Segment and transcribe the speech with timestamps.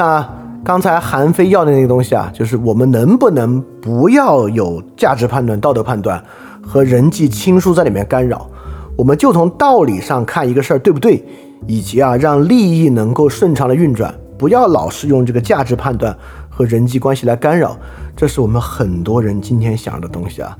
[0.00, 0.26] 那，
[0.64, 6.24] 刚才韩非要的那个东西啊，就是我们能不能不要有价值判断、道德判断
[6.62, 8.48] 和人际亲疏在里面干扰？
[8.96, 11.22] 我们就从道理上看一个事儿对不对，
[11.66, 16.16] 以及啊，让利益能够顺畅的运转，不要老是用这个价值判断
[16.48, 17.76] 和人际关系来干扰。
[18.16, 20.56] 这是我们很多人今天想的东西啊。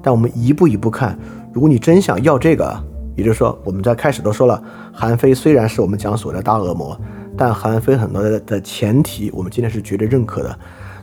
[0.00, 1.18] 但我们一步一步看，
[1.52, 2.72] 如果你真想要这个，
[3.16, 6.96] 也就是说，我们在开始都说了，韩非虽然是我们讲所谓的大恶魔，
[7.36, 10.58] 但韩非很多的的前提，我们今天是绝对认可的。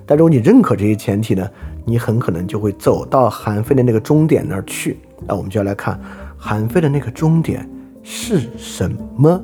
[0.06, 1.48] 但如果你认可这些前提呢，
[1.86, 5.00] 你很可能就会走到韩非的那个终点那儿去。
[5.28, 6.00] 那我们就要来看。
[6.38, 7.70] 韩非的那个终点
[8.02, 9.40] 是什么？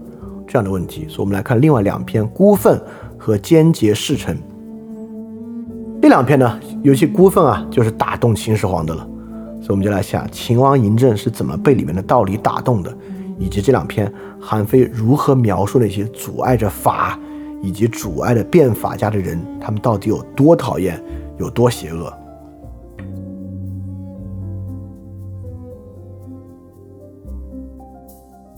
[0.47, 2.75] 这样的问题，所以我们来看另外两篇《孤愤》
[3.17, 4.35] 和《坚节事臣》。
[6.01, 9.07] 这两篇呢，尤其《孤愤》啊，就是打动秦始皇的了。
[9.61, 12.97] 所以我们就来想，秦王嬴政是怎么被里面的道理打动的，
[13.37, 17.19] 以及这两篇韩非如何描述那些阻碍着法
[17.61, 21.01] 以及阻碍的变法家的人，他们到底有多讨厌，
[21.37, 22.11] 有多邪恶。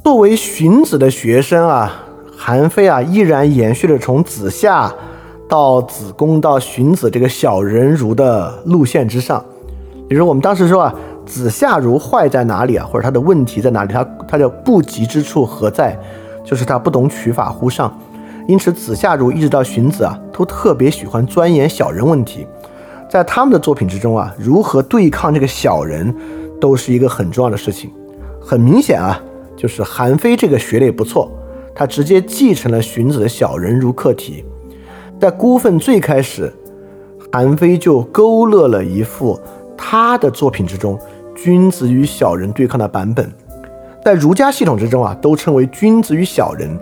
[0.03, 2.03] 作为荀子的学生啊，
[2.35, 4.91] 韩非啊依然延续了从子夏
[5.47, 9.44] 到子贡到荀子这个小人儒的路线之上。
[10.07, 10.96] 比如我们当时说啊，
[11.29, 13.94] 子夏如坏在哪里啊，或者他的问题在哪里？
[13.94, 15.95] 他他的不及之处何在？
[16.44, 17.95] 就是他不懂取法乎上。
[18.47, 22.47] 因此，子夏如一直到荀子啊，都特别喜欢钻研小人问题。
[23.07, 26.13] 在他们的作品之中啊，如何对抗这个小人，
[26.59, 27.91] 都是一个很重要的事情。
[28.41, 29.22] 很明显啊。
[29.56, 31.29] 就是韩非这个学的也不错，
[31.75, 34.46] 他直接继承了荀子的小人如课题。
[35.19, 36.53] 在《孤愤》最开始，
[37.29, 39.38] 韩非就勾勒了一幅
[39.75, 40.97] 他的作品之中
[41.42, 43.32] 君子与小人对抗的版本。
[44.04, 46.78] 在儒家系统之中啊，都称为君子与小人，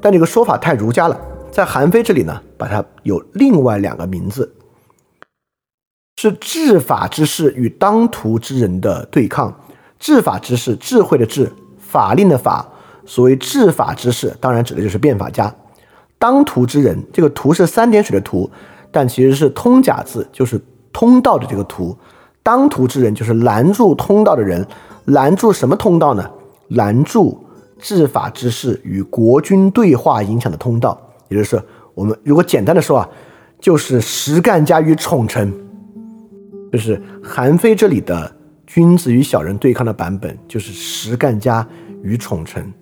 [0.00, 1.20] 但这个说法太儒家了。
[1.50, 4.54] 在韩非这里呢，把它有另外两个名字，
[6.16, 9.54] 是治法之士与当涂之人的对抗。
[9.98, 11.52] 治法之士，智慧的智。
[11.78, 12.68] 法令的法，
[13.06, 15.54] 所谓治法之士，当然指的就是变法家。
[16.18, 18.50] 当涂之人，这个涂是三点水的涂，
[18.90, 20.60] 但其实是通假字，就是
[20.92, 21.96] 通道的这个涂。
[22.48, 24.66] 当涂之人就是拦住通道的人，
[25.04, 26.30] 拦住什么通道呢？
[26.68, 27.38] 拦住
[27.78, 30.98] 治法之士与国君对话影响的通道。
[31.28, 31.62] 也就是
[31.94, 33.08] 我们如果简单的说啊，
[33.60, 35.52] 就是实干家与宠臣，
[36.72, 38.34] 就是韩非这里的。
[38.66, 41.66] 君子与小人对抗的版本，就是实干家
[42.02, 42.72] 与宠臣，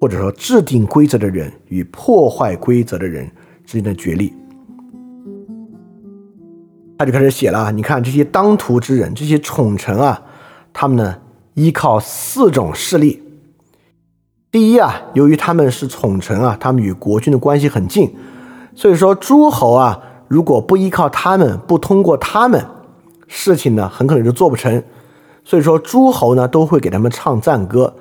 [0.00, 3.30] 或者说制定规则的人与破坏规则的人
[3.64, 4.32] 之间的角力。
[6.98, 10.20] 他就开始写了，你看这些当涂之人，这些宠臣啊，
[10.72, 11.16] 他们呢
[11.54, 13.22] 依靠四种势力。
[14.50, 18.12] 第一啊，由于他们是宠臣啊，他们与国君的关系很近，
[18.74, 22.66] 所以说诸侯啊，如果不依靠他们，不通过他们，
[23.28, 24.82] 事情呢很可能就做不成。
[25.44, 27.94] 所以说，诸侯呢都会给他们唱赞歌，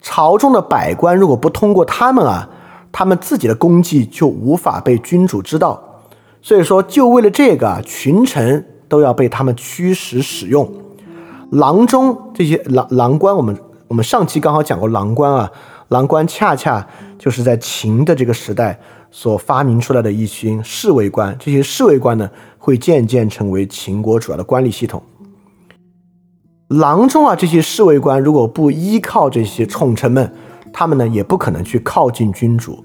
[0.00, 2.48] 朝中的百官如果不通过他们啊，
[2.92, 5.82] 他们自己的功绩就无法被君主知道。
[6.44, 10.70] 所以说，就为了这个，群臣都要被他们驱使使用。
[11.52, 13.58] 郎中这些郎郎官，我们
[13.88, 15.50] 我们上期刚好讲过郎官啊，
[15.88, 16.86] 郎官恰恰
[17.18, 18.78] 就是在秦的这个时代
[19.10, 21.34] 所发明出来的一群侍卫官。
[21.40, 25.02] 这些侍卫官呢，会渐渐成为秦国主要的官吏系统。
[26.68, 30.30] 郎中啊，这些侍卫官如果不依靠这些宠臣们，
[30.74, 32.84] 他们呢也不可能去靠近君主。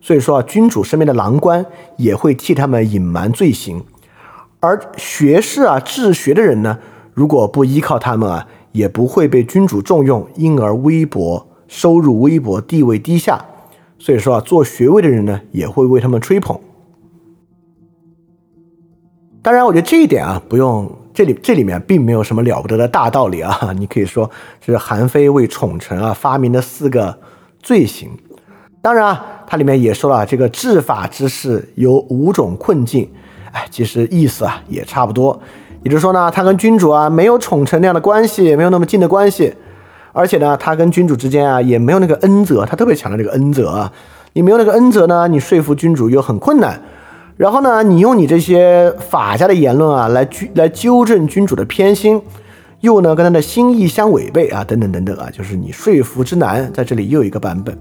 [0.00, 1.64] 所以说啊，君主身边的郎官
[1.96, 3.84] 也会替他们隐瞒罪行。
[4.60, 6.78] 而学士啊，治学的人呢，
[7.14, 13.44] 如果不依靠他们啊，也不会被君主重用，因而微薄，收入微薄，地位低下。
[13.98, 16.58] 所以说啊，做学位的人呢，也会为他们吹捧。
[19.42, 20.90] 当然，我觉得这一点啊，不用。
[21.14, 23.70] 这里这里面并没有什么了不得的大道理啊！
[23.76, 24.30] 你可以说
[24.60, 27.18] 这是韩非为宠臣啊发明的四个
[27.60, 28.10] 罪行。
[28.80, 33.08] 当然啊，它里面也说了这个治法之事有五种困境。
[33.52, 35.40] 哎，其实意思啊也差不多。
[35.82, 39.54] 也就是说呢，他跟君主啊没有宠臣那样的关系，没有那么近的关系。
[40.12, 43.92] 而且呢，他跟君主之间啊也没有那个恩泽，他特别强调这个恩泽啊。
[44.32, 46.80] 你没有那个恩泽呢，你说服君主又很困难。
[47.36, 52.20] 然后呢，你用你这些法家的言论啊，来纠来纠正君主的偏心，
[52.80, 57.76] 又呢跟他的心意相违背啊，等等等等啊，就是你说服之难，在这里又一个版本。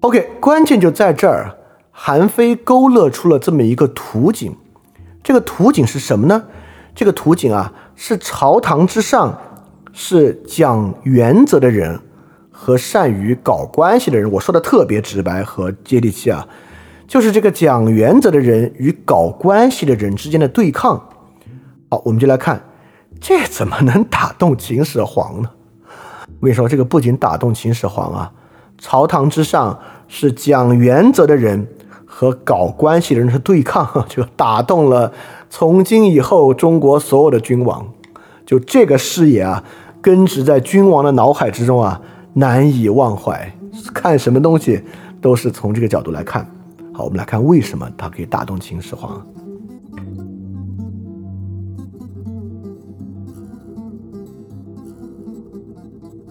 [0.00, 1.56] OK，关键就在这儿，
[1.90, 4.56] 韩非勾勒出了这么一个图景，
[5.24, 6.44] 这个图景是什么呢？
[6.94, 9.36] 这个图景啊，是朝堂之上
[9.92, 12.00] 是讲原则的人
[12.50, 14.30] 和善于搞关系的人。
[14.30, 16.46] 我说的特别直白和接地气啊，
[17.08, 21.08] 就是这个讲原则的人与搞关系的人之间的对抗。
[21.90, 22.62] 好，我们就来看，
[23.20, 25.50] 这怎么能打动秦始皇呢？
[26.40, 28.32] 我跟你说，这个不仅打动秦始皇啊，
[28.78, 31.66] 朝堂之上是讲原则的人
[32.06, 35.12] 和搞关系的人的对抗， 就打动了
[35.50, 37.86] 从今以后中国所有的君王。
[38.46, 39.62] 就这个视野啊，
[40.00, 42.00] 根植在君王的脑海之中啊，
[42.34, 43.52] 难以忘怀。
[43.92, 44.82] 看什么东西
[45.20, 46.48] 都是从这个角度来看。
[46.94, 49.20] 好，我们来看为什么他可以打动秦始皇。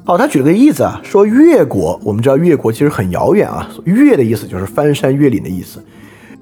[0.07, 3.69] 好，他举了个例子啊，说越国，我们知道越国其实很遥远啊。
[3.83, 5.83] 越的意思就是翻山越岭的意思。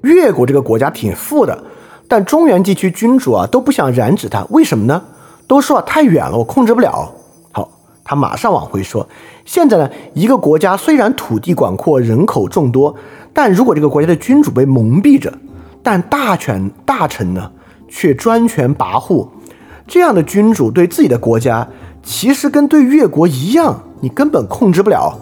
[0.03, 1.63] 越国这个国家挺富的，
[2.07, 5.01] 但中原地区君主啊都不想染指他，为什么呢？
[5.47, 7.11] 都说啊太远了，我控制不了。
[7.51, 7.67] 好，
[8.03, 9.09] 他马上往回说，
[9.45, 12.95] 现在呢，一个国家虽然土地广阔，人口众多，
[13.33, 15.33] 但如果这个国家的君主被蒙蔽着，
[15.81, 17.51] 但大权大臣呢
[17.89, 19.27] 却专权跋扈，
[19.87, 21.67] 这样的君主对自己的国家。
[22.05, 25.17] 其实跟对越国一样，你根本控制不了。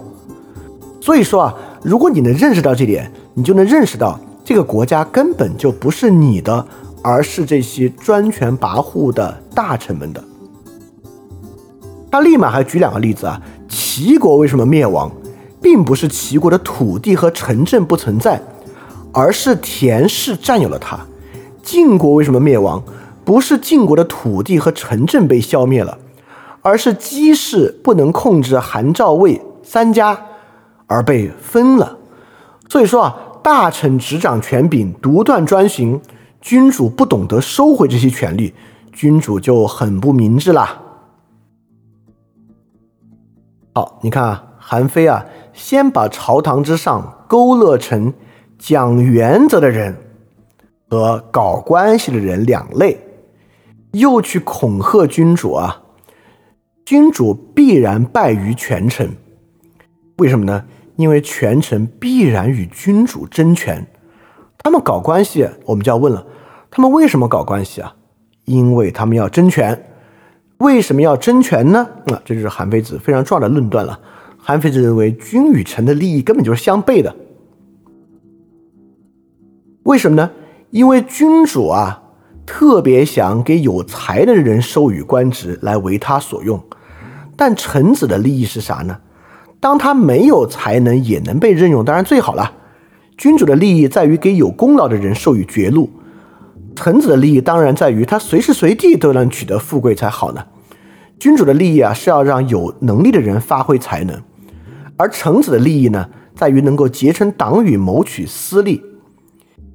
[1.02, 6.68] 所以说啊，如果你能认识到这点，你就能认识到这个国家根本就不是你的，
[7.02, 10.24] 而是这些专权跋扈的大臣们的。
[12.12, 15.10] 他立马还举两个例子啊，齐国为什么灭亡，
[15.62, 18.42] 并不是齐国的土地和城镇不存在，
[19.12, 20.98] 而是田氏占有了它；
[21.64, 22.84] 晋国为什么灭亡，
[23.26, 25.98] 不是晋国的土地和城镇被消灭了。
[26.64, 30.20] 而是姬氏不能控制韩赵魏三家，
[30.88, 31.98] 而被分了。
[32.70, 36.02] 所以说啊，大臣执掌权柄，独断专行，
[36.42, 38.54] 君主不懂得收回这些权利，
[38.94, 40.82] 君主就很不明智啦。
[43.76, 48.14] 好，你看啊，韩非啊，先把朝堂之上勾勒成
[48.58, 49.98] 讲原则的人
[50.90, 52.98] 和搞关系的人两类，
[53.92, 55.83] 又去恐吓君主啊。
[56.86, 59.10] 君主必然败于权臣，
[60.18, 60.66] 为什么呢？
[60.98, 63.88] 因为权臣必然与君主争权，
[64.58, 66.26] 他们搞关系，我们就要问了：
[66.70, 67.96] 他们为什么搞关系啊？
[68.46, 69.86] 因为他们要争权。
[70.58, 71.88] 为什么要争权呢？
[72.08, 74.00] 啊，这就是韩非子非常重要的论断了。
[74.38, 77.16] 韩非子认为，君与臣的利益根本就是相悖的。
[79.84, 80.30] 为什么呢？
[80.70, 82.03] 因为君主啊。
[82.46, 86.62] 特别想给有才的人授予官职来为他所用，
[87.38, 88.98] 但臣子的利益是啥呢？
[89.60, 92.52] 当他没有才能也能被任用，当然最好了。
[93.18, 95.90] 君主的利益在于给有功劳的人授予爵禄，
[96.76, 100.46] 臣子的利益当然在于他随时随地都能取得富贵才好呢。
[101.18, 104.22] 君主的利益啊是要让有能力的人发挥才能，
[104.98, 108.82] 而臣子的利益呢在于能够结成党羽谋取私利。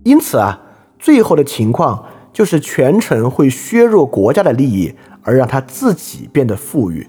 [0.02, 0.60] 因此啊，
[0.98, 2.04] 最后的情况。
[2.32, 7.04] 就是权臣会削弱国家的利益，而让他自己变得富裕，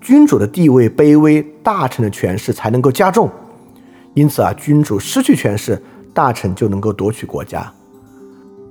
[0.00, 3.30] 君主的地位卑微，大臣的权势才能够加重。
[4.14, 5.80] 因此啊，君主失去权势，
[6.12, 7.72] 大臣就能够夺取国家。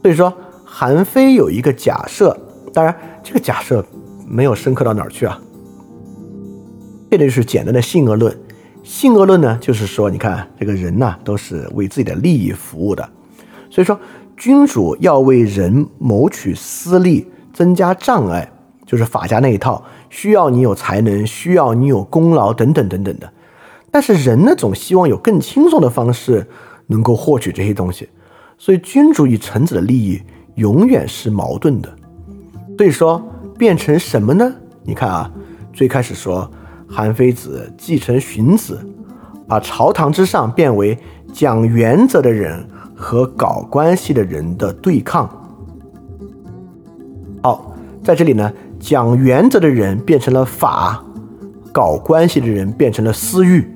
[0.02, 0.34] 所以说，
[0.66, 2.38] 韩非有一个假设，
[2.74, 2.94] 当然
[3.24, 3.86] 这个假设
[4.28, 5.40] 没有深刻到哪儿去啊。
[7.10, 8.38] 这就是简单的性恶论。
[8.84, 13.10] 性恶论呢，就是说，你看这个人呐，都是为自己的利益服务的。
[13.70, 13.98] 所以说。
[14.42, 18.52] 君主要为人谋取私利，增加障碍，
[18.88, 23.32] 就是法家那一套，需要你有才能，需要你有功劳，等等等等的。
[23.92, 26.48] 但是人呢，总希望有更轻松的方式
[26.88, 28.10] 能够获取这些东西，
[28.58, 30.20] 所以君主与臣子的利益
[30.56, 31.96] 永远是矛盾的。
[32.80, 33.24] 所以说，
[33.60, 34.52] 变成什么呢？
[34.82, 35.32] 你看啊，
[35.72, 36.50] 最开始说
[36.90, 38.84] 韩非子继承荀子，
[39.48, 40.98] 把朝堂之上变为
[41.32, 42.68] 讲原则的人。
[43.02, 45.28] 和搞关系的人的对抗。
[47.42, 51.04] 好，在这里呢，讲原则的人变成了法，
[51.72, 53.68] 搞关系的人变成了私欲。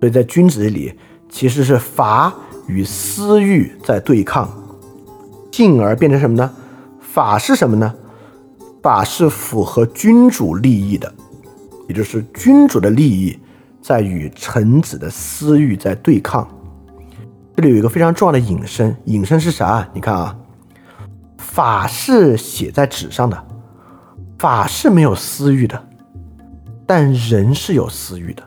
[0.00, 0.92] 所以在君子这里，
[1.28, 2.34] 其实是法
[2.66, 4.50] 与私欲在对抗，
[5.52, 6.50] 进而变成什么呢？
[6.98, 7.94] 法是什么呢？
[8.82, 11.12] 法是符合君主利益的，
[11.86, 13.38] 也就是君主的利益
[13.80, 16.48] 在与臣子的私欲在对抗。
[17.60, 19.86] 这里有一个非常重要的引申，引申是啥？
[19.92, 20.34] 你看啊，
[21.36, 23.46] 法是写在纸上的，
[24.38, 25.88] 法是没有私欲的，
[26.86, 28.42] 但人是有私欲的。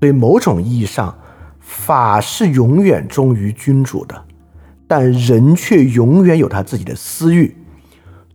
[0.00, 1.16] 所以某种意义上，
[1.60, 4.24] 法是永远忠于君主的，
[4.88, 7.56] 但人却永远有他自己的私欲。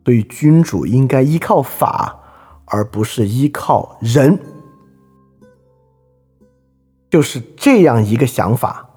[0.05, 2.17] 所以君主应该依靠法，
[2.63, 4.39] 而不是依靠人。
[7.09, 8.88] 就是这样一个想法，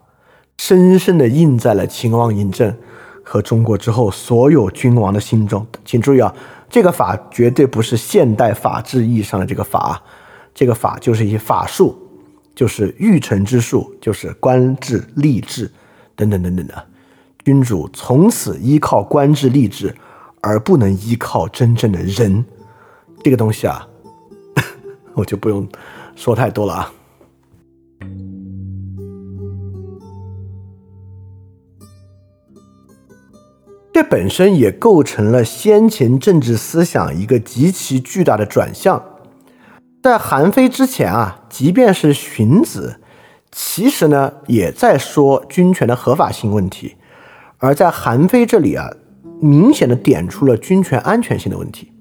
[0.59, 2.75] 深深的印在了秦王嬴政
[3.25, 5.67] 和中国之后所有君王的心中。
[5.85, 6.33] 请注意啊，
[6.71, 10.03] 这个法绝对不是现代法治意义上的这个法，
[10.55, 11.97] 这个法就是一些法术，
[12.55, 15.71] 就是御臣之术，就是官制、吏治
[16.15, 16.87] 等等等等的。
[17.45, 19.93] 君主从此依靠官制、吏治，
[20.41, 22.45] 而不能依靠真正的人。
[23.25, 23.87] 这个东西啊，
[25.15, 25.69] 我就不用
[26.15, 26.93] 说太多了啊。
[34.03, 39.03] 本身也构成了先秦政治思想一个极其巨大的转向。
[40.03, 43.01] 在韩非之前啊，即便是荀子，
[43.53, 46.97] 其实呢也在说君权的合法性问题；
[47.59, 48.91] 而在韩非这里啊，
[49.41, 51.93] 明显的点出了君权安全性的问题。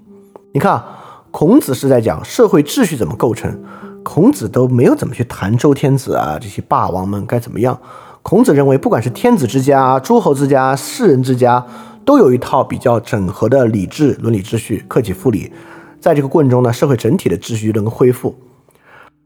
[0.53, 0.83] 你看，
[1.29, 3.57] 孔子是在讲社会秩序怎么构成，
[4.03, 7.79] 孔子都没有怎么去谈周天子啊这些霸王们该怎么样。
[8.23, 11.65] 孔子认为，不管是天子之家、诸侯之家、士人之家，
[12.05, 15.51] 都有一套比较整合的礼制、伦理秩序，克己复礼。
[15.99, 18.35] 在这个过程中呢，社会整体的秩序能够恢复。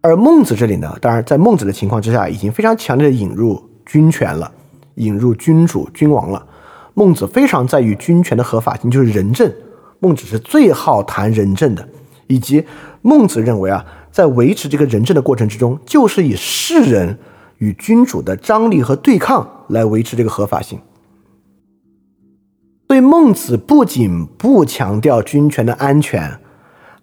[0.02, 4.52] 而孟子这里呢，当然在孟子的情况之下，已经非常强烈的引入君权了，
[4.96, 6.46] 引入君主、君王了。
[6.94, 9.52] 孟子非常在于君权的合法性，就是仁政。
[10.00, 11.88] 孟子是最好谈仁政的，
[12.28, 12.64] 以及
[13.02, 17.18] 孟子认为啊，在维持这个仁政的过程之中，就是以世人。
[17.60, 20.78] 与君主的张力和对抗来维持这个合法性。
[22.96, 26.40] 对孟子不仅不强调君权的安全，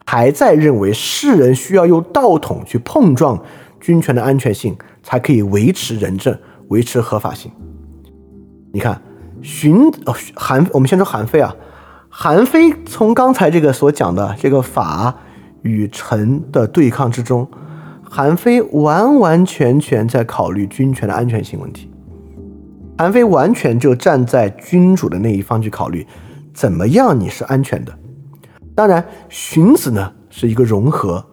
[0.07, 3.39] 还在认为世人需要用道统去碰撞
[3.79, 6.35] 君权的安全性，才可以维持仁政、
[6.69, 7.53] 维持合法性。
[8.73, 9.03] 你看，
[9.43, 11.55] 荀哦韩，我们先说韩非啊，
[12.09, 15.15] 韩非从刚才这个所讲的这个法
[15.61, 17.47] 与臣的对抗之中。
[18.03, 21.92] 韩非完完全全在考虑君权的安全性问题，
[23.03, 26.07] 韩非完全就站在君主的那一方去考虑，
[26.55, 27.93] 怎么样你是安全的。
[28.77, 31.27] 当然，荀子呢是一个融合，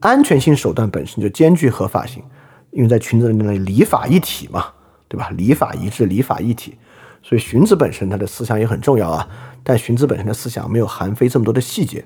[0.00, 2.24] 安全性手段本身就兼具合法性，
[2.72, 4.64] 因为在荀子里面礼法一体嘛，
[5.06, 5.30] 对吧？
[5.36, 6.76] 礼法一致，礼法一体，
[7.22, 9.28] 所以荀子本身他的思想也很重要啊。
[9.62, 12.04] 但荀子本身的思想没有韩非这么多的细节。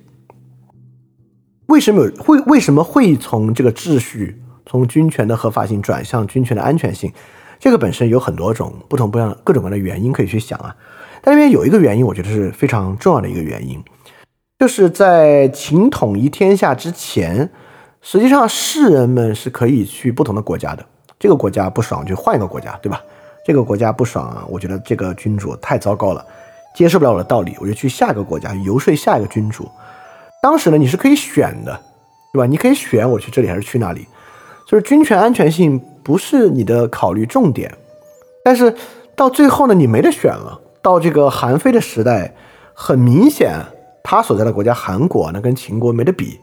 [1.69, 7.11] 为什么会为什么会从这个秩序、从军权的合法性转向军权的安全性？
[7.59, 10.75] 这个本身有很多种不同不一样各种各样的原因可以去想啊。
[11.23, 13.83] 但里面有一个原因，我觉得是非常重要的一个原因，
[14.59, 17.51] 就是在秦统一天下之前，
[18.01, 20.87] 实际上士人们是可以去不同的国家的。
[21.19, 23.03] 这个国家不爽就换一个国家，对吧？
[23.45, 26.25] 这个国家不爽啊，我觉得这个君主太糟糕了，
[26.75, 29.69] 接受不了我的道理，我就去下一个国家游说下一个君主。
[30.43, 31.81] 当时呢，你是可以选的，
[32.33, 32.47] 对吧？
[32.47, 34.07] 你可以选我去这里还是去那里，
[34.69, 37.77] 就是军权安全性不是你的考虑重点。
[38.45, 38.73] 但是
[39.17, 40.61] 到最后呢，你没得选了。
[40.81, 42.33] 到这个韩非的时代，
[42.75, 43.59] 很明显，
[44.05, 46.39] 他所在的国家韩国呢，跟秦国没得比。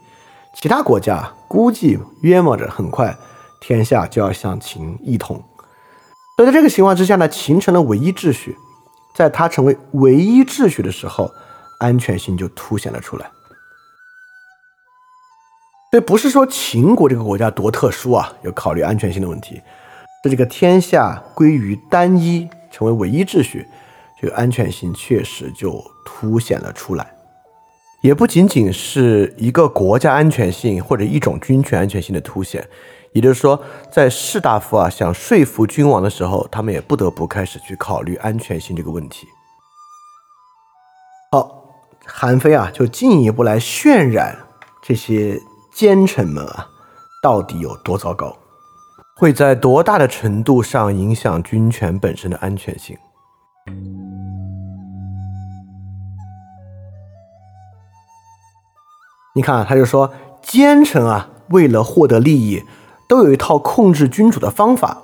[0.53, 3.15] 其他国家估计约摸着很快
[3.62, 5.41] 天下就要向秦一统。
[6.36, 8.58] 所以在这个情况之下呢，秦成了唯一秩序。
[9.15, 11.32] 在他成为唯一秩序的时候，
[11.79, 13.32] 安全性就凸显了出来。
[15.94, 19.62] 所以不是说秦国这个国家多特殊啊，要考虑安全性的问题，
[20.24, 23.68] 是这个天下归于单一，成为唯一秩序，
[24.20, 27.14] 这个安全性确实就凸显了出来。
[28.02, 32.68] 也不仅仅是一个国家安全性或者一种军权安全性的凸显，
[33.12, 39.28] 也就是说，在士大夫啊想说服君王的时候，他们也不得不开始去考虑安全性这个问题。
[41.32, 41.70] 好，
[42.04, 44.36] 韩非啊就进一步来渲染
[44.82, 45.40] 这些。
[45.75, 46.68] 奸臣们啊，
[47.22, 48.38] 到底有多糟糕？
[49.15, 52.96] 会在多大的程度上影响军权本身的安全性？
[59.36, 60.13] 你看，他就说，
[60.44, 62.63] 奸臣啊，为了获得利益，
[63.10, 65.01] 都有一套控制君主的方法。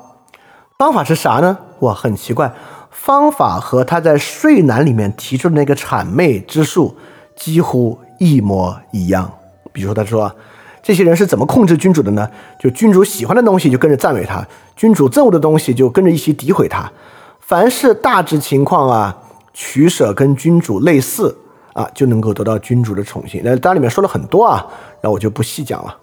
[0.78, 1.58] 方法是啥呢？
[1.80, 2.54] 哇，很奇怪，
[2.92, 6.96] 方法和他在税难里面提出的那个谄媚之术
[7.36, 9.34] 几乎一模一样。
[9.74, 10.36] 比如说，他说。
[10.82, 12.30] 这些人是怎么控制君主的呢？
[12.60, 14.46] 就君主喜欢的东西就跟着赞美他，
[14.76, 16.92] 君主憎恶的东西就跟着一起诋毁他。
[17.40, 19.18] 凡是大致情况啊，
[19.54, 21.38] 取舍跟君主类似
[21.74, 23.42] 啊，就能够得到君主的宠幸。
[23.44, 24.66] 那当然里面说了很多啊，
[25.02, 25.98] 那我就不细讲了。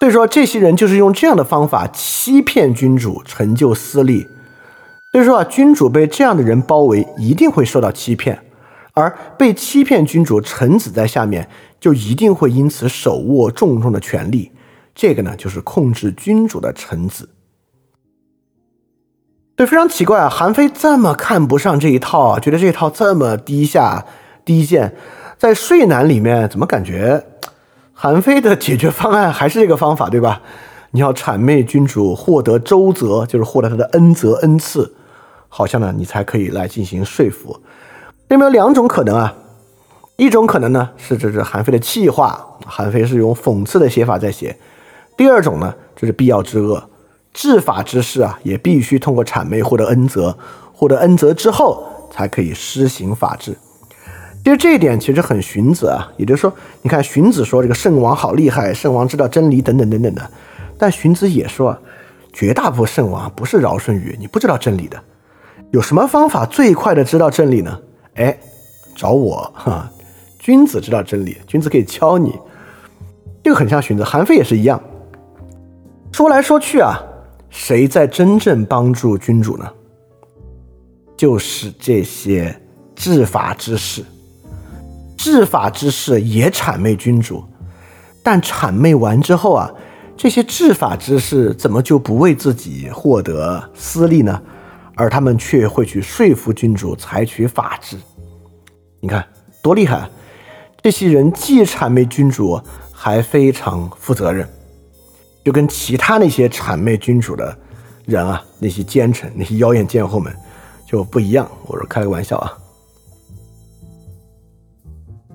[0.00, 4.26] 所以说，这些人就是用这样的方法欺骗君主，成就私利。
[5.12, 8.40] 所以说啊，君主被这样的人包围，一定会受到欺骗。
[8.94, 11.48] 而被欺骗君主臣子在下面，
[11.82, 14.52] 就一定会因此手握重重的权力，
[14.94, 17.30] 这个呢就是控制君主的臣子。
[19.56, 24.06] 对，非常奇怪啊，韩非这么看不上这一套，觉得这一套这么低下
[24.44, 24.94] 低贱，
[25.36, 27.26] 在税难里面怎么感觉
[27.92, 30.40] 韩非的解决方案还是这个方法，对吧？
[30.92, 34.94] 你要谄媚君主，获得周泽，就是获得他的恩泽恩赐，
[35.48, 37.60] 好像呢，你才可以来进行说服。
[38.28, 39.34] 有没有两种可能啊？
[40.16, 44.56] 一种可能呢是这是韩非的气话，韩非是用讽刺的写法在写。
[45.16, 46.82] 第二种呢，这是必要之恶，
[47.32, 50.36] 治法之事啊，也必须通过谄媚获得恩泽，
[50.72, 53.56] 获得恩泽之后才可以施行法治。
[54.44, 60.30] 其实这一点其实很荀子啊，也就是说，你看荀子说这个圣王好厉害，圣王知道真理等等等等的。
[60.76, 61.76] 但荀子也说，
[62.32, 65.00] 绝大部分圣王不是尧舜禹，你不知道真理的。
[65.70, 67.78] 有什么方法最快的知道真理呢？
[68.14, 68.36] 哎，
[68.96, 69.88] 找我哈，
[70.42, 72.36] 君子知道真理，君子可以教你。
[73.44, 74.82] 这个很像荀子，韩非也是一样。
[76.10, 76.98] 说来说去啊，
[77.48, 79.70] 谁在真正帮助君主呢？
[81.16, 82.60] 就是这些
[82.96, 84.04] 治法之士。
[85.16, 87.44] 治法之士也谄媚君主，
[88.20, 89.72] 但谄媚完之后啊。
[90.16, 94.42] 这些治法之士怎么就不为自己获得私利呢？
[94.96, 97.96] 而他们却会去说服君主采取法治。
[99.00, 99.24] 你看
[99.62, 100.08] 多厉害！
[100.82, 104.48] 这些人既谄媚君主，还非常负责任，
[105.44, 107.56] 就跟其他那些谄媚君主的
[108.04, 110.34] 人啊，那些奸臣、那些妖艳贱后们
[110.84, 111.48] 就不一样。
[111.66, 112.58] 我说开个玩笑啊。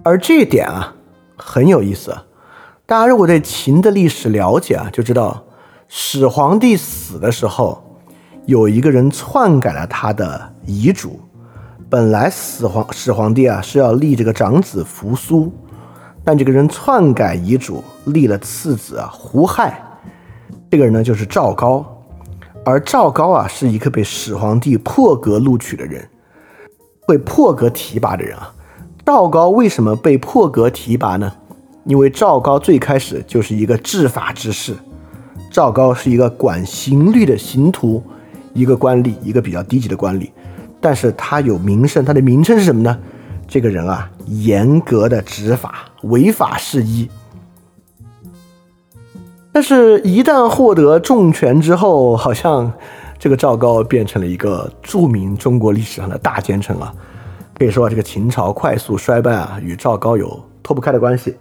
[0.04, 0.94] 而这一点啊，
[1.38, 2.14] 很有意思。
[2.86, 5.46] 大家如果对秦的历史了解啊，就知道
[5.88, 8.02] 始皇帝死的时候，
[8.46, 11.22] 有一个人篡改了他的遗嘱。
[11.90, 15.50] 本来始皇始皇帝啊是要立这个长子扶苏，
[16.22, 19.82] 但这个人篡改遗嘱，立了次子啊胡亥。
[20.70, 21.86] 这个人呢就是赵高，
[22.66, 26.06] 而赵高啊是一个被始皇帝破格录取的人，
[27.08, 28.54] 被破格提拔的人啊。
[29.06, 31.32] 赵高为什么被破格提拔呢？
[31.86, 34.76] 因为赵高最开始就是一个治法之士，
[35.50, 38.04] 赵高是一个管刑律的刑徒，
[38.54, 40.30] 一个官吏，一个比较低级的官吏，
[40.80, 42.98] 但是他有名声，他的名称是什么呢？
[43.48, 47.10] 这个人啊，严格的执法，违法是一。
[49.52, 52.72] 但是，一旦获得重权之后，好像
[53.18, 56.94] 这个赵高变成了一个著名中国历史上的大奸臣啊，
[57.58, 61.36] 可以说啊这个秦朝快速衰败啊，与赵高有脱不开的关系。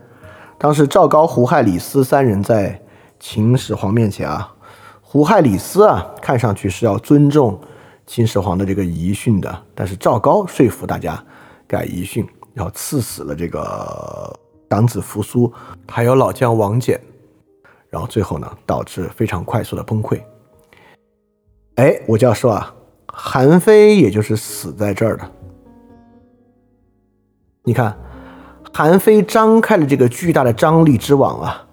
[0.56, 2.80] 当时赵高、胡亥、李斯三人在
[3.20, 4.50] 秦始皇面前啊，
[5.02, 7.60] 胡亥、李斯啊，看上去是要尊重
[8.06, 11.22] 秦始皇的这个遗训的，但是赵高说服大家
[11.66, 14.38] 改遗训，要赐死了这个
[14.70, 15.52] 长子扶苏，
[15.88, 16.98] 还有老将王翦，
[17.90, 20.20] 然后最后呢，导致非常快速的崩溃。
[21.74, 22.74] 哎，我就要说啊，
[23.06, 25.30] 韩非也就是死在这儿的，
[27.64, 27.96] 你看。
[28.72, 31.66] 韩非张开了这个巨大的张力之网啊！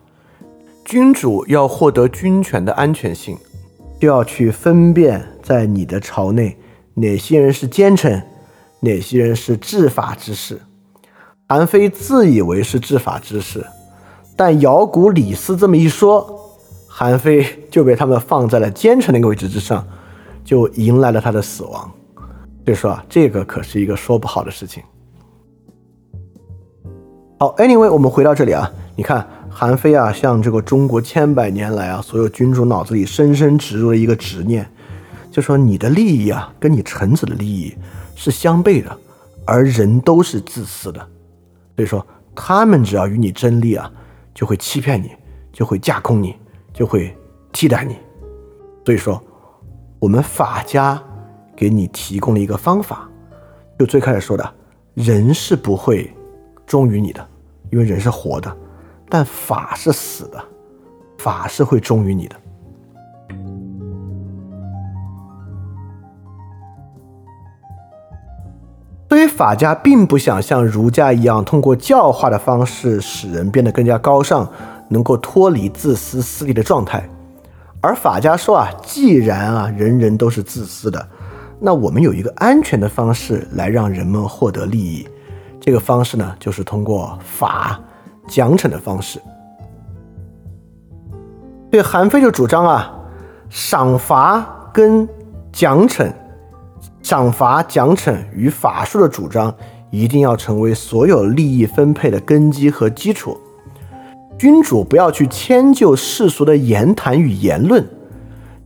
[0.85, 3.37] 君主要获得军权的安全性，
[3.99, 6.58] 就要去分辨在你的朝内
[6.95, 8.25] 哪些人是奸臣，
[8.79, 10.60] 哪些人是治法之士。
[11.47, 13.63] 韩非自以为是治法之士，
[14.36, 19.86] 但尧古李斯这么一说，韩非就被他们放在了奸臣那个位置之上，
[20.43, 21.91] 就迎来了他的死亡。
[22.65, 24.82] 所以说啊，这个可是一个说不好的事情。
[27.38, 34.65] 好，Anyway，我们回到这里啊，你看韩非啊，像这个中国千百年来啊，所有君主脑子里深深植入了一个执念，
[35.33, 37.75] 就说你的利益啊，跟你臣子的利益
[38.15, 38.95] 是相悖的，
[39.47, 40.99] 而人都是自私的，
[41.75, 43.91] 所以说他们只要与你争利啊，
[44.31, 45.09] 就会欺骗你，
[45.51, 46.35] 就会架空你，
[46.71, 47.17] 就会
[47.51, 47.95] 替代你，
[48.85, 49.19] 所以说
[49.97, 51.01] 我们法家
[51.55, 53.09] 给你提供了一个方法，
[53.79, 54.53] 就最开始说的，
[54.93, 56.15] 人是不会
[56.67, 57.27] 忠于你的。
[57.71, 58.55] 因为人是活的，
[59.09, 60.39] 但法是死的，
[61.17, 62.35] 法是会忠于你的。
[69.13, 74.49] 所以法家并不想像儒家一样，通过教化的方式使人变得更加高尚，
[74.88, 77.08] 能够脱离自私私利的状态。
[77.80, 81.08] 而法家说啊，既然啊人人都是自私的，
[81.60, 85.08] 那我们有一个安全的方式来让人们获得利益。
[85.62, 87.80] 这个方式呢，就是通过法
[88.28, 89.21] 奖惩的方式。
[91.69, 92.91] 对韩非就主张啊，
[93.47, 95.08] 赏罚跟
[95.52, 96.12] 奖惩，
[97.03, 99.53] 赏罚奖惩与法术的主张，
[99.91, 103.37] 一定要成为所有利益分配的根基和基础。
[104.39, 107.85] 君主不要去迁就世俗的言谈与言论，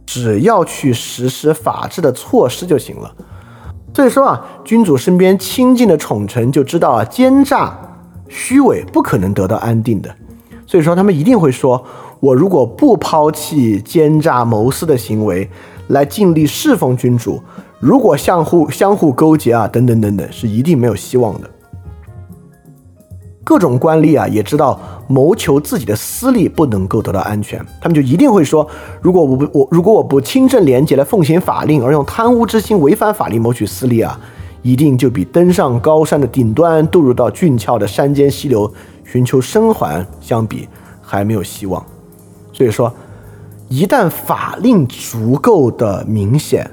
[0.06, 3.14] 只要去实施法治的措施就行了。
[3.94, 7.76] 所以说啊，君主身边亲近的宠臣就知道啊，奸诈、
[8.30, 10.16] 虚伪不可能得到安定的。
[10.68, 11.84] 所以说，他们一定会说：
[12.20, 15.50] 我如果不抛弃奸诈谋私的行为，
[15.88, 17.42] 来尽力侍奉君主，
[17.80, 21.50] 如果相互相互勾结啊，等等等等，是一定没有希望的。
[23.44, 28.68] 各种官吏啊，也知道谋求自己的私利不能够得到安全，他们就一定会说：
[29.00, 34.20] 如果我不我如果我不清正廉洁来奉行法令，而用贪污之心违反法令谋取私利啊，
[34.64, 38.70] 一定就比登上高山的顶端，渡入到俊俏的山间溪流
[39.06, 40.68] 寻求生还相比
[41.02, 41.82] 还没有希望。
[42.52, 42.92] 所以说，
[43.70, 46.70] 一旦法令足够的明显，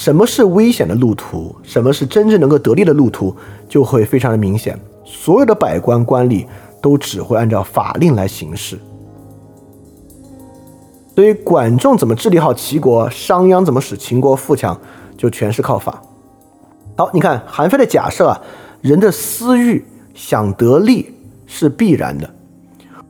[0.00, 3.36] 什么是危险的路途，什么是真正能够得利的路途，
[3.68, 4.80] 就会非常的明显。
[5.04, 6.46] 所有的百官官吏
[6.80, 8.78] 都只会按照法令来行事，
[11.14, 14.80] 所以管仲怎么治理好齐国，商鞅怎么使秦国富强，
[15.18, 16.02] 就全是靠法。
[16.96, 18.40] 好，你看韩非的假设啊，
[18.80, 19.84] 人的私欲
[20.14, 22.30] 想得利是必然的。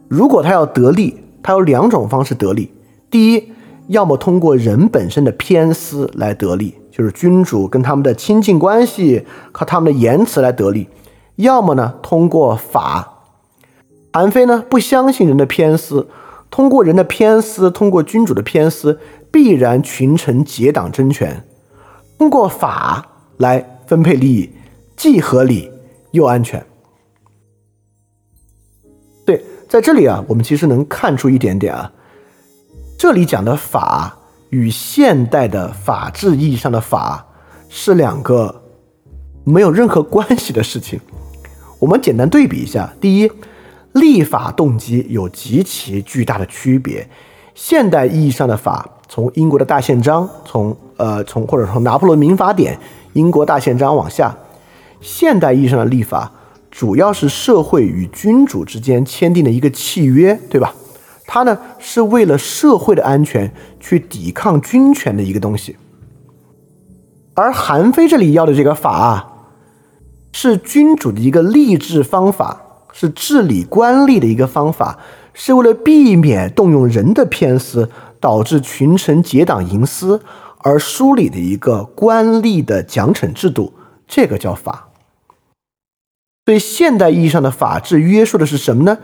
[0.08, 2.72] 如果他要得利，他有两种方式得利：
[3.08, 3.52] 第一，
[3.86, 10.88] 要么通过人本身的偏私来得利，就是君主跟他们的亲近关系，靠他们的言辞来得利。
[11.36, 13.16] 要么呢，通过法。
[14.12, 16.08] 韩非呢不相信人的偏私，
[16.50, 18.98] 通过人的偏私，通过君主的偏私，
[19.30, 21.44] 必然群臣结党争权。
[22.18, 23.06] 通过法
[23.38, 24.50] 来分配利益，
[24.96, 25.72] 既合理
[26.10, 26.66] 又安全。
[29.24, 31.92] 对，在这里啊，我们其实能看出一点点啊，
[32.98, 34.18] 这里讲的法
[34.50, 37.26] 与现代的法治意义上的法
[37.68, 38.62] 是两个
[39.44, 41.00] 没有任何关系的事情。
[41.78, 43.30] 我们简单对比一下：第一，
[43.92, 47.08] 立法动机有极其巨大的区别。
[47.54, 52.78] 现代意义上的法，从英国的大宪章，从呃从或者从拿破仑民法典、
[53.12, 54.36] 英国大宪章往下，
[55.00, 56.32] 现代意义上的立法，
[56.70, 60.74] 主要是社会与君主之间签订的一个契约，对吧？
[61.32, 65.76] 它呢是为了社会的安全去抵抗君权的一个东西。
[67.34, 69.26] 而韩非这里要的这个法啊。
[70.32, 72.62] 是君主的一个吏治方法，
[72.92, 74.96] 是治理官吏的一个方法，
[75.34, 77.90] 是为了避免动用人的偏私，
[78.20, 80.22] 导致群臣结党营私
[80.58, 83.72] 而梳理的一个官吏的奖惩制度，
[84.06, 84.90] 这个叫法。
[86.46, 88.98] 所以，现代意义上的法治约束的是什么呢？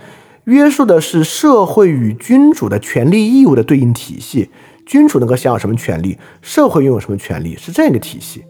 [0.46, 4.48] 约束的是社会与君主的权利义务的对应体系。
[4.84, 8.44] 君主能够享有什么权利，社会拥有什么权利，是这样一个体系。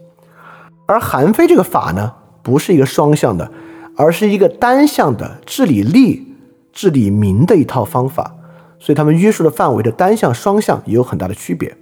[0.85, 2.13] 而韩非这个法呢？
[2.43, 3.51] 不是一个双向的，
[3.95, 6.35] 而是一个单向的治理利、
[6.71, 8.35] 治理民的一套方法，
[8.77, 11.75] 所以他们约束的范围的单向、双向也有很大的区别，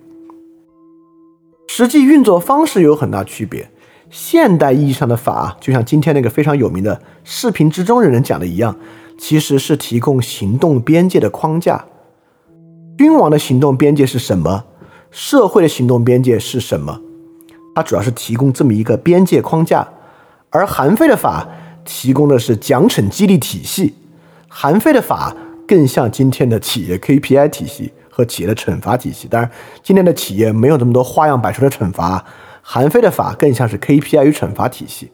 [1.67, 3.69] 实际运作方式也有很大区别。
[4.09, 8.77] 现代意义上的法，就像今天那个非常有名的视频之中的人讲的一样，
[9.17, 11.85] 其实是提供行动边界的框架。
[12.97, 14.65] 君王的行动边界是什么？
[15.11, 17.01] 社会的行动边界是什么？
[17.75, 19.87] 它主要是提供这么一个边界框架。
[20.49, 21.47] 而韩非的法
[21.83, 23.93] 提供的是奖惩激励体系，
[24.47, 25.35] 韩非的法
[25.67, 29.27] 更像今天的企业 KPI 体系和企业的惩罚体系。
[29.27, 29.51] 当然，
[29.83, 32.23] 今天的企业没有这么多花样百出的惩罚，
[32.61, 35.11] 韩非的法更像是 KPI 与惩罚体系。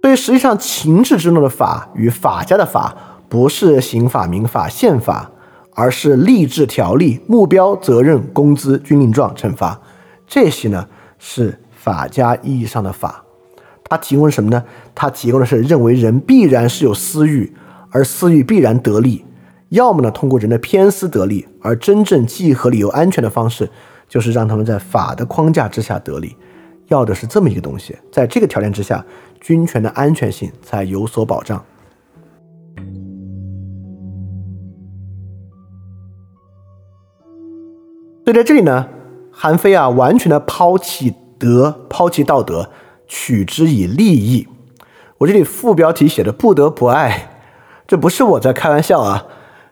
[0.00, 2.96] 所以，实际上情志之中的法与法家的法
[3.28, 5.30] 不是刑法、民法、宪法，
[5.74, 9.80] 而是吏治条例、目标、责任、工资、军令状、惩罚，
[10.26, 10.86] 这些呢
[11.18, 13.24] 是法家意义上的法。
[13.84, 14.64] 他提供什么呢？
[14.94, 17.52] 他提供的是认为人必然是有私欲，
[17.90, 19.24] 而私欲必然得利，
[19.70, 23.68] 要么呢通过人的偏私得利，而真正既合理又安全的方式，
[24.08, 26.36] 就是让他们在法的框架之下得利，
[26.88, 27.96] 要的是这么一个东西。
[28.12, 29.04] 在这个条件之下，
[29.48, 31.64] 军权的安全性才有所保障。
[38.26, 38.86] 所以在这里呢，
[39.32, 42.68] 韩非啊，完全的抛弃德，抛弃道德。
[43.06, 44.46] 取之以利益，
[45.16, 47.30] 我这里副标题写的“不得不爱”，
[47.88, 49.24] 这不是我在开玩笑啊，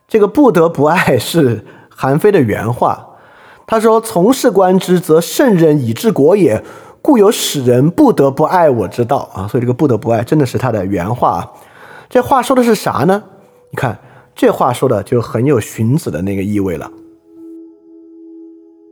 [0.09, 3.11] 这个“不得不爱”是韩非的原话。
[3.67, 6.65] 他说：“从事官之，则圣人以治国也，
[7.07, 11.53] 故有使人不得不爱我之道啊。”所以这个“不得不爱”真的是他的原话啊。
[12.11, 13.23] 这话说的是啥呢？
[13.71, 13.99] 你看
[14.35, 16.90] 这话说的就很有荀子的那个意味了，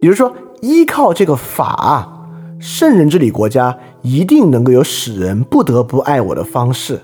[0.00, 2.12] 比如说依靠这个法。
[2.60, 7.02] 圣人治理国家，一定能够有使人不得不爱我的方式。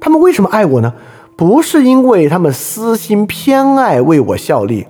[0.00, 0.92] 他们为什么爱我呢？
[1.36, 4.86] 不是因为他们私心偏爱为我效力。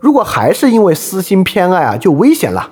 [0.00, 2.70] 如果还是因为私心偏爱啊，就危险了。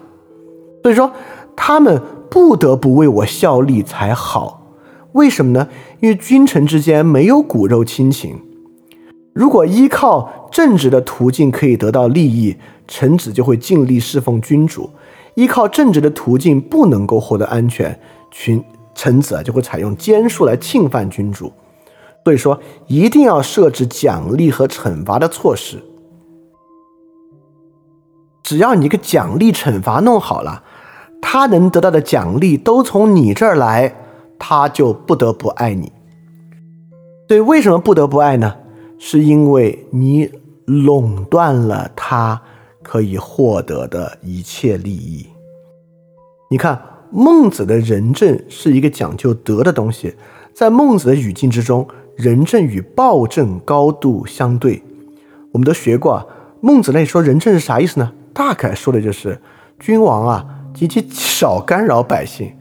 [0.82, 1.10] 所以说，
[1.54, 4.62] 他们不得不为我效力才好。
[5.12, 5.68] 为什么呢？
[6.00, 8.40] 因为君臣之间没有骨肉亲情。
[9.32, 12.56] 如果依靠正直的途径可以得到利益，
[12.88, 14.90] 臣子就会尽力侍奉君主；
[15.34, 17.98] 依靠正直的途径不能够获得安全，
[18.30, 18.62] 群
[18.94, 21.52] 臣子啊就会采用奸术来侵犯君主。
[22.24, 22.58] 所以说，
[22.88, 25.82] 一定要设置奖励和惩罚的措施。
[28.42, 30.64] 只要你一个奖励惩罚弄好了，
[31.20, 33.94] 他能得到的奖励都从你这儿来，
[34.38, 35.92] 他就不得不爱你。
[37.28, 38.56] 对，为什么不得不爱呢？
[38.98, 40.30] 是因为你
[40.64, 42.40] 垄断了他
[42.82, 45.26] 可以获得的一切利益。
[46.50, 50.14] 你看，孟子的仁政是一个讲究德的东西，
[50.54, 51.86] 在孟子的语境之中。
[52.16, 54.82] 仁政与暴政高度相对，
[55.52, 56.24] 我们都学过啊。
[56.62, 58.10] 孟子那说仁政是啥意思呢？
[58.32, 59.38] 大概说的就是
[59.78, 62.54] 君王啊，极其少干扰百姓，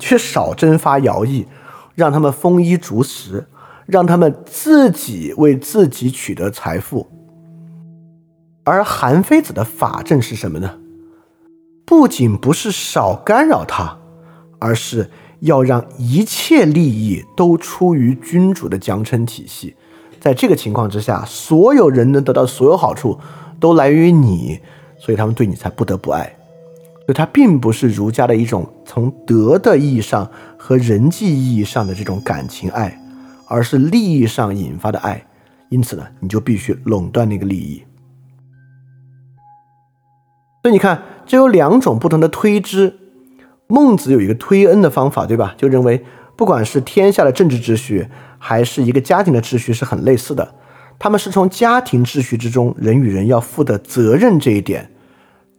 [0.00, 1.46] 却少征发徭役，
[1.94, 3.46] 让他们丰衣足食，
[3.86, 7.08] 让他们自己为自己取得财富。
[8.64, 10.78] 而韩非子的法政是什么呢？
[11.86, 13.98] 不仅不是少干扰他，
[14.58, 15.08] 而是。
[15.42, 19.74] 要让一切利益都出于君主的奖惩体系，
[20.20, 23.18] 在这个情况之下，所有人能得到所有好处，
[23.58, 24.60] 都来源于你，
[24.98, 26.36] 所以他们对你才不得不爱。
[27.06, 33.00] 所以它并不是儒家的一种从德的意义上和人际意义上的这种感情爱，
[33.46, 35.26] 而是利益上引发的爱。
[35.70, 37.82] 因此呢，你就必须垄断那个利益。
[40.62, 42.96] 所以你看，这有两种不同的推知。
[43.66, 45.54] 孟子有一个推恩的方法，对吧？
[45.56, 46.04] 就认为
[46.36, 50.54] 不管是天下的政治秩序，还是一个家庭的秩序，是很类似的。
[50.98, 54.89] 他们是从家庭秩序之中人与人要负的责任这一点，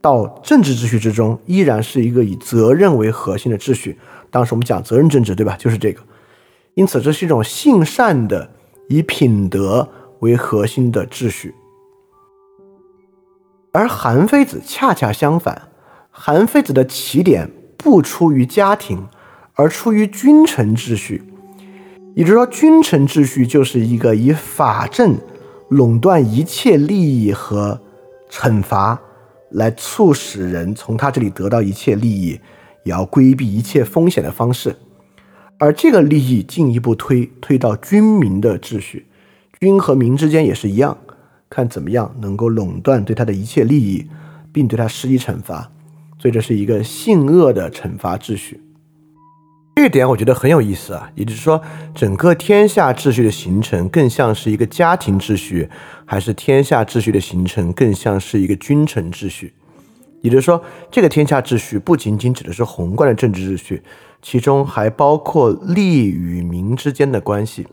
[0.02, 3.98] 到政治秩序之中，依然是一个以责任为核心的秩序。
[4.30, 5.56] 当时我们讲责任政治，对吧？
[5.58, 6.02] 就是这个。
[6.74, 8.50] 因此，这是一种性善的、
[8.90, 9.88] 以品德
[10.20, 11.54] 为核心的秩序。
[13.72, 15.70] 而韩非子恰恰相反，
[16.10, 17.50] 韩非子的起点。
[17.84, 19.08] 不出于家庭，
[19.56, 21.24] 而出于君臣秩序。
[22.14, 25.18] 也就是说，君臣秩序就是一个以法政
[25.68, 27.82] 垄断一切利益和
[28.30, 29.02] 惩罚，
[29.52, 32.40] 来促使人从他这里得到一切利益，
[32.84, 34.76] 也要规避一切风险的方式。
[35.58, 39.06] 而这个利益进一步推推到军民的秩序，
[39.60, 40.98] 军和民之间也是一样，
[41.50, 44.08] 看怎么样能够垄断对他的一切利益，
[44.52, 45.72] 并对他施以惩罚。
[46.18, 48.62] 所以这是一个性恶的惩罚秩序，
[49.82, 51.10] 这点我觉得很有意思啊。
[51.16, 51.60] 也就是说，
[51.96, 55.68] 整个天下秩序的形成更像是一个家庭秩序，
[56.06, 59.54] 还是天下秩序的形成更像是一个君臣秩序？
[60.22, 63.82] 也就是说，这个天下秩序不仅仅指的是宏观的政治秩序，
[64.22, 67.66] 其中还包括利与民之间的关系。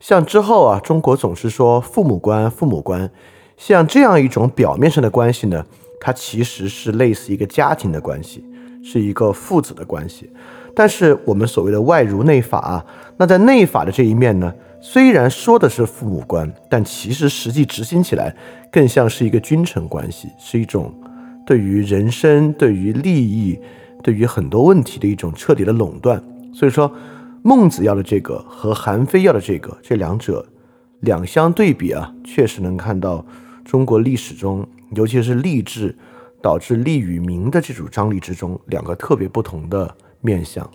[0.00, 3.08] 像之后啊，中国总是说父母官，父母官，
[3.56, 5.64] 像这样一种表面上的关系呢？
[6.00, 8.44] 它其实是类似一个家庭的关系，
[8.82, 10.28] 是一个父子的关系。
[10.74, 12.84] 但是我们所谓的外儒内法，
[13.16, 18.34] 那在内法的这一面呢，虽然说的是父母官，但其实实际执行起来
[18.72, 20.92] 更像是一个君臣关系，是一种
[21.46, 23.58] 对于人生、对于利益、
[24.02, 26.22] 对于很多问题的一种彻底的垄断。
[26.52, 26.92] 所以说，
[27.42, 30.44] 孟子要的这个和韩非要的这个，这两者
[31.00, 33.24] 两相对比啊，确实能看到
[33.64, 34.66] 中国历史中。
[34.94, 35.96] 尤其是吏治
[36.40, 39.92] 导致利与民的这种张力之中，两个特别不同的
[40.24, 40.68] 面相。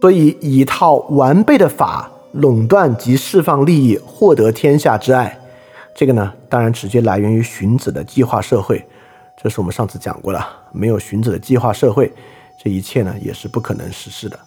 [0.00, 5.38] 所以，以一套完备的法垄断及释放利益，获得天下之爱，
[5.94, 8.84] 这个呢，当然直接来源于荀子的计划社会。
[9.42, 12.12] 这是我们上次讲过了，没有荀子的计划社会，
[12.62, 14.38] 这一切呢，也是不可能实施的。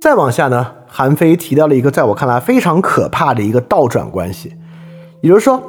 [0.00, 4.54] 再往下呢，韩非提到了一个在我看来非常可怕的一个倒转关系，
[5.22, 5.58] 也就是说，《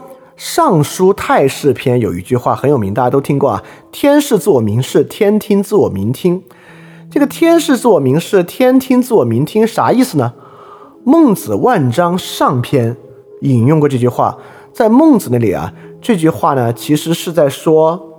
[0.46, 6.44] 尚书太史篇》有一句话很有名，大家都听过啊：“天视自我民视，天听自我民听。”
[7.10, 10.34] 这个“天视自我民视，天听自我民听”啥意思呢？
[11.06, 12.98] 孟子万章上篇
[13.40, 14.38] 引用过这句话，
[14.74, 18.10] 在孟子那里啊，这句话呢，其实是在说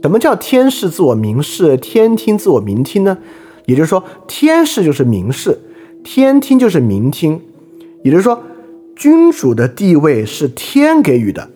[0.00, 3.18] 什么叫“天视自我民视，天听自我民听”呢？
[3.64, 5.58] 也就是说，天视就是民视，
[6.04, 7.40] 天听就是民听。
[8.04, 8.40] 也就是说，
[8.94, 11.50] 君主的地位是天给予的，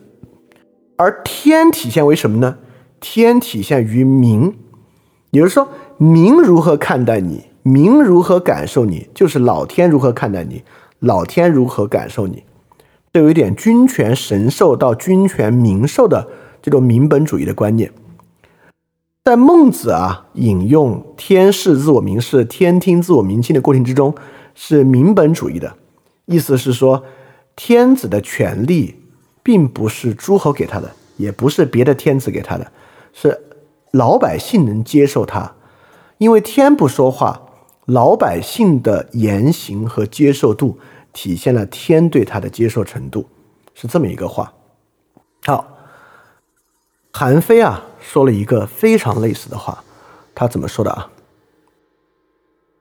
[1.01, 2.59] 而天体现为什么呢？
[3.01, 4.55] 天体现于民。
[5.31, 10.63] 也就是说，民如何看待你，民如何感受你，就是老天如何看待你，
[10.99, 12.45] 老天如何感受你。
[13.15, 16.29] 这有一点君权神授到君权民授的
[16.61, 17.91] 这种民本主义的观念。
[19.25, 24.15] 在孟子啊引用“天视自我明视，天听自我明听”的过程之中，
[24.55, 25.77] 是民本主义的，
[26.27, 27.05] 意思是说，
[27.57, 28.97] 天子的权力
[29.43, 32.73] 并不是诸侯给他的，也不是别的天子给他的，
[33.13, 33.41] 是
[33.91, 35.55] 老百姓能接受他，
[36.19, 37.43] 因为天不说话，
[37.87, 40.79] 老百姓的言行和接受度
[41.13, 43.27] 体现了天对他的接受程度，
[43.75, 44.53] 是这么一个话。
[45.45, 45.67] 好，
[47.13, 47.85] 韩非啊。
[48.03, 49.85] 说了一个非常类似的话，
[50.35, 51.11] 他怎么说的啊？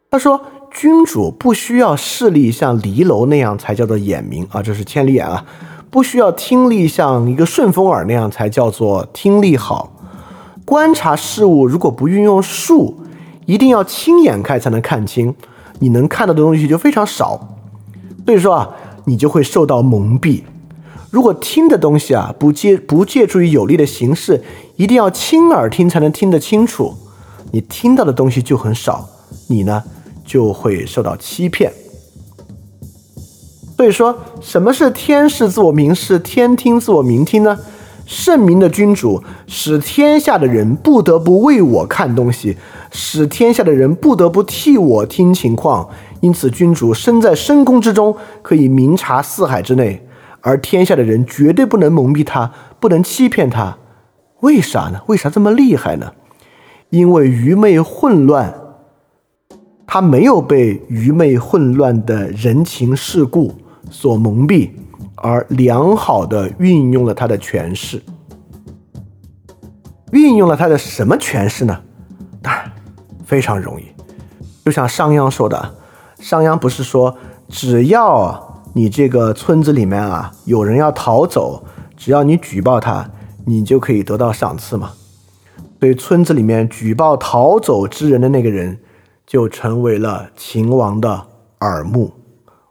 [0.10, 0.41] 他说
[0.72, 5.45] ：“君主不需要视力像离楼那样才叫做眼明啊，这是千里眼啊；
[5.89, 9.91] 不需要听力像一个顺风耳那样才叫做听力好。
[10.65, 12.99] 观察事物如果不运用术，
[13.45, 15.34] 一定要亲眼看才能看清，
[15.80, 17.56] 你能看到的东西就非常少。
[18.25, 18.69] 所以说啊，
[19.06, 20.43] 你就会受到蒙蔽。”
[21.10, 24.43] 如果听的东西啊，不借不借助于有力的形式，
[24.75, 26.93] 一定要亲耳听才能听得清楚。
[27.52, 29.10] 你听到的东西就很少，
[29.47, 29.82] 你呢
[30.23, 31.73] 就会受到欺骗。
[33.80, 37.58] 所以说，什么是天视自我明视，天听自我明听呢？
[38.06, 42.58] 圣明的君主使天下的人不得不为我看东西，
[42.92, 45.88] 使天下的人不得不替我听情况。
[46.20, 50.06] 因此，君主身在深宫之中，可以明察四海之内。
[50.42, 53.78] 而天下的人绝对不能蒙蔽他，不能欺骗他，
[54.42, 55.00] 为啥呢？
[55.06, 56.12] 为啥这么厉害呢？
[56.89, 58.54] 因为愚昧混乱，
[59.88, 63.54] 他没有被愚昧混乱的人情世故
[63.89, 64.71] 所蒙蔽，
[65.15, 68.02] 而良好的运用了他的权势。
[70.12, 71.82] 运用了他的什么权势呢？
[72.41, 72.71] 当然
[73.25, 73.86] 非常容易，
[74.65, 75.75] 就像商鞅说的，
[76.19, 78.47] 商鞅不是说只要。
[78.73, 81.63] 你这个村子里面啊，有人要逃走，
[81.97, 83.10] 只要你举报他，
[83.45, 84.91] 你就可以得到赏赐嘛。
[85.80, 88.80] 所以村子里面举报逃走之人的那个人，
[89.25, 91.25] 就成为了秦王的
[91.62, 92.12] 耳目。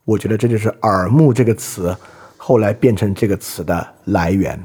[0.08, 1.94] 我觉得这就是“耳目”这个词
[2.38, 4.58] 后来变成这个词的来源。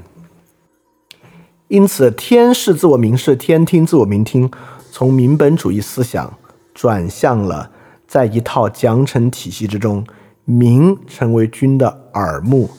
[1.68, 4.50] 因此，天视自我明视，天听自我明听，
[4.90, 6.32] 从民本主义思想
[6.72, 7.70] 转向了
[8.08, 10.02] 在一套奖惩体系之中。
[10.46, 12.70] 民成为君的耳目，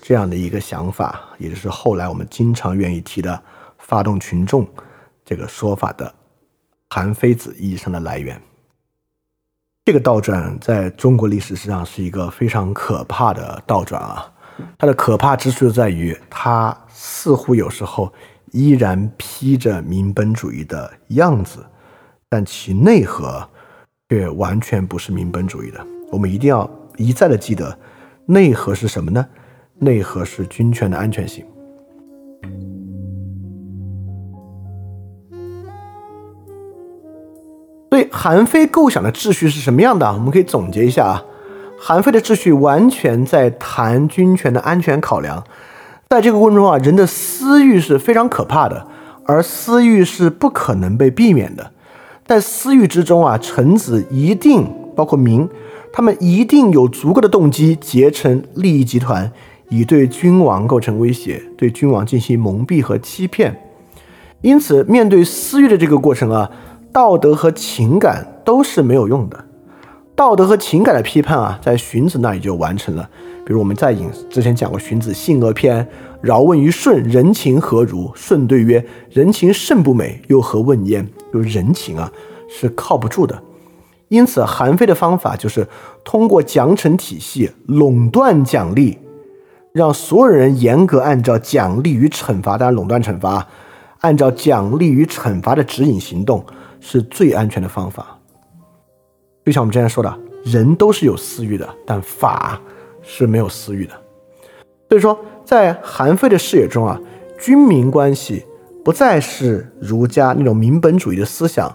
[0.00, 3.38] 这样的一个想法，也就是后来我们经常愿意提的
[3.76, 4.66] “发动群众”
[5.24, 6.14] 这个说法的
[6.88, 8.40] 韩非子意义上的来源。
[9.86, 14.32] 这个倒转在中国历史上是一个非常可怕的倒转啊！
[14.78, 18.10] 它的可怕之处在于，它似乎有时候
[18.52, 21.62] 依然披着民本主义的样子，
[22.30, 23.46] 但其内核
[24.08, 25.86] 却完全不是民本主义的。
[26.10, 26.68] 我们一定要。
[26.96, 27.76] 一再的记得，
[28.24, 29.26] 内核是什么呢？
[29.80, 31.44] 内核是军权的安全性。
[37.94, 40.12] 对韩非构想的秩序是什么样的？
[40.12, 41.22] 我们可以总结一下啊。
[41.78, 45.44] 韩非的秩序完全在谈军权的安全考量。
[46.08, 48.84] 在这个过程中啊，人的私欲是非常可怕的，
[49.26, 51.70] 而私欲是不可能被避免的。
[52.26, 55.48] 在私欲之中啊，臣子一定包括民。
[55.92, 59.30] 他们一定有足够的动机结成利益集团，
[59.68, 63.56] 以对君王构成威胁，对君王进行蒙蔽和欺骗。
[64.40, 66.50] 因此，面对私欲的这个过程啊，
[66.94, 69.44] 道德和情感都是没有用的。
[70.14, 73.10] 道德和情感的批判啊，在荀子那里就完成了。
[73.44, 75.84] 比如我们在引之前讲过荀子《性恶篇》，
[76.28, 82.12] 尧问于舜：“人情何如？”舜对曰：“人情甚不美，又何问焉？”就是人情啊，
[82.48, 83.42] 是靠不住的。
[84.06, 85.66] 因此，韩非的方法就是
[86.04, 88.98] 通过奖惩体系垄断奖励，
[89.72, 93.48] 让所有人严格按照奖励与惩罚，当然垄断惩罚，
[93.98, 96.44] 按照奖励与惩罚的指引行动
[96.84, 98.18] 是最安全的方法。
[99.46, 102.60] 就像我们之前说的，人都是有私欲的，但法
[103.02, 103.92] 是没有私欲的。
[104.90, 107.00] 所以说，在韩非的视野中啊，
[107.40, 108.44] 军民关系
[108.84, 111.74] 不再是儒家那种民本主义的思想。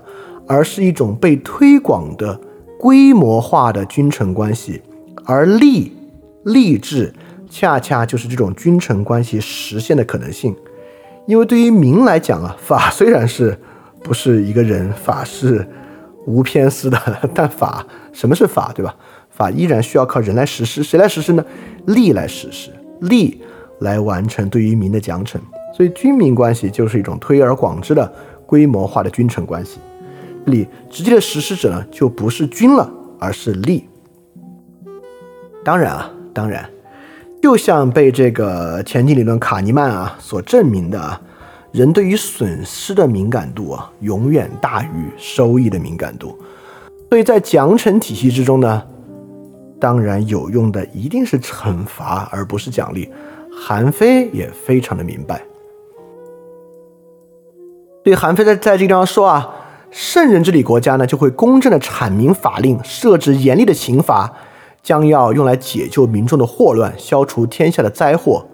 [0.51, 2.35] 而是一种被推广的
[2.79, 4.81] 规模化的君臣关系，
[5.23, 5.95] 而利
[6.43, 7.13] 利治
[7.47, 10.55] 恰恰就是这种君臣关系实现的可能性。
[11.27, 13.55] 因为对于民来讲啊，法虽然是
[14.03, 15.67] 不是一个人，法是
[16.25, 16.97] 无偏私的，
[17.33, 18.95] 但法什么是法，对吧？
[19.29, 21.45] 法依然需要靠人来实施，谁来实施呢？
[21.87, 22.71] 吏来实施，
[23.01, 23.37] 吏
[23.79, 25.37] 来完成对于民的奖惩。
[25.73, 28.11] 所以军民关系就是一种推而广之的
[28.45, 29.79] 规模化的君臣关系。
[30.45, 33.83] 这里直接的实施者呢，就不是君了，而是吏。
[35.63, 36.67] 当然啊，当然，
[37.41, 41.21] 就像被这个前景理论卡尼曼啊所证明的啊，
[41.71, 46.37] 人对于损失的敏感度啊，永远大于收益的敏感度。
[47.09, 48.83] 所以在奖惩体系之中呢，
[49.79, 53.09] 当然有用的一定是惩罚，而不是奖励。
[53.51, 55.41] 韩非也非常的明白。
[58.03, 59.49] 对韩非在在这地方说啊，
[59.91, 64.33] 圣人治理国家呢，就会公正的阐明法令，设置严厉的刑罚。
[64.81, 68.47] 将要用来解救民众的祸乱，消除天下的灾祸，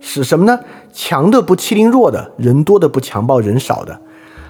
[0.00, 0.60] 使什么呢？
[0.92, 4.00] 强的不欺凌弱的，人多的不强暴人少的，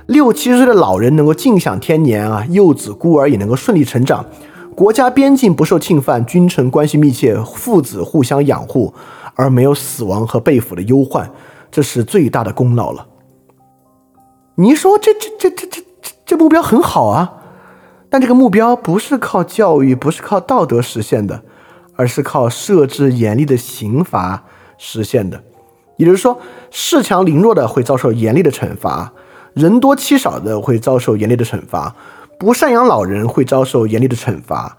[0.07, 4.24] 六七十岁的老人能够尽享天年啊，幼子孤儿也能够顺利成长，
[4.74, 8.94] 国家边境不受侵犯，君臣关系密切，父子互相养护，
[9.34, 11.30] 而没有死亡和被俘的忧患，
[11.70, 13.07] 这是最大的功劳了。
[14.57, 17.34] 你说这这这这这这这目标很好啊。
[18.11, 21.42] 但这个目标不是靠教育，不是靠道德实现的，
[21.94, 24.44] 而是靠设置严厉的刑罚
[24.79, 25.43] 实现的。
[25.97, 29.12] 也就是说，恃强凌弱的会遭受严厉的惩罚，
[29.53, 31.95] 人多欺少的会遭受严厉的惩罚，
[32.39, 34.76] 不赡养老人会遭受严厉的惩罚，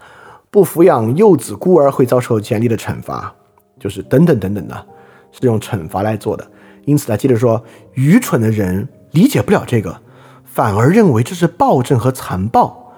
[0.50, 3.34] 不抚养幼子孤儿会遭受严厉的惩罚，
[3.78, 4.86] 就是等等等等的，
[5.30, 6.46] 是用惩罚来做的。
[6.86, 10.00] 因此，他接着说，愚蠢的人理解不了这个，
[10.44, 12.94] 反而认为这是暴政和残暴。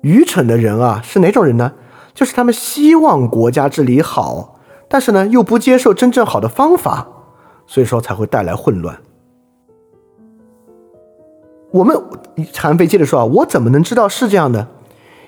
[0.00, 1.72] 愚蠢的人啊，是哪种人呢？
[2.12, 4.51] 就是他们希望国家治理好，
[4.92, 7.08] 但是呢，又不接受真正好的方法，
[7.66, 8.94] 所以说才会带来混乱。
[11.70, 11.96] 我们
[12.54, 14.68] 韩非接着说啊，我怎么能知道是这样的？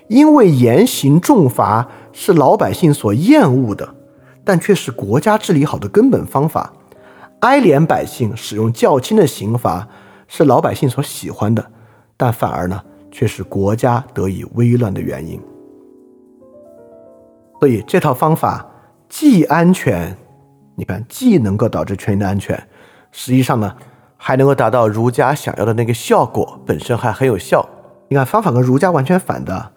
[0.07, 3.95] 因为严刑重罚是老百姓所厌恶的，
[4.43, 6.71] 但却是国家治理好的根本方法。
[7.39, 9.87] 哀怜百姓，使用较轻的刑罚
[10.27, 11.65] 是老百姓所喜欢的，
[12.15, 12.79] 但反而呢？
[13.09, 15.41] 却是国家得以危乱的原因，
[17.59, 18.63] 所以这套方法
[19.09, 20.15] 既安全，
[20.75, 22.67] 你看既能够导致全民的安全，
[23.11, 23.75] 实际上呢
[24.17, 27.67] 还能够达到儒家想要的那个效果，本身还很有效。
[28.07, 29.71] 你看方法跟儒家完全反的，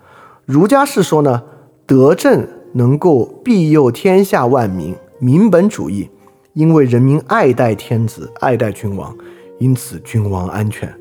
[0.45, 1.43] 儒家是说呢
[1.87, 6.11] 德政能够庇佑天下万民，民本主义，
[6.53, 9.17] 因为人民爱戴天子，爱戴君王，
[9.59, 10.93] 因此君王安全，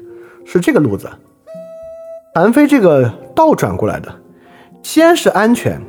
[0.45, 1.09] 是这个路子。
[2.33, 4.13] 韩非这个倒转过来的，
[4.83, 5.81] 先是安全，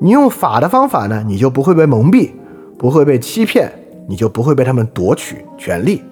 [0.00, 2.30] 你用法的方法呢，你就不会被蒙蔽，
[2.78, 3.72] 不会被欺骗，
[4.08, 6.02] 你就不会被他们夺取权利。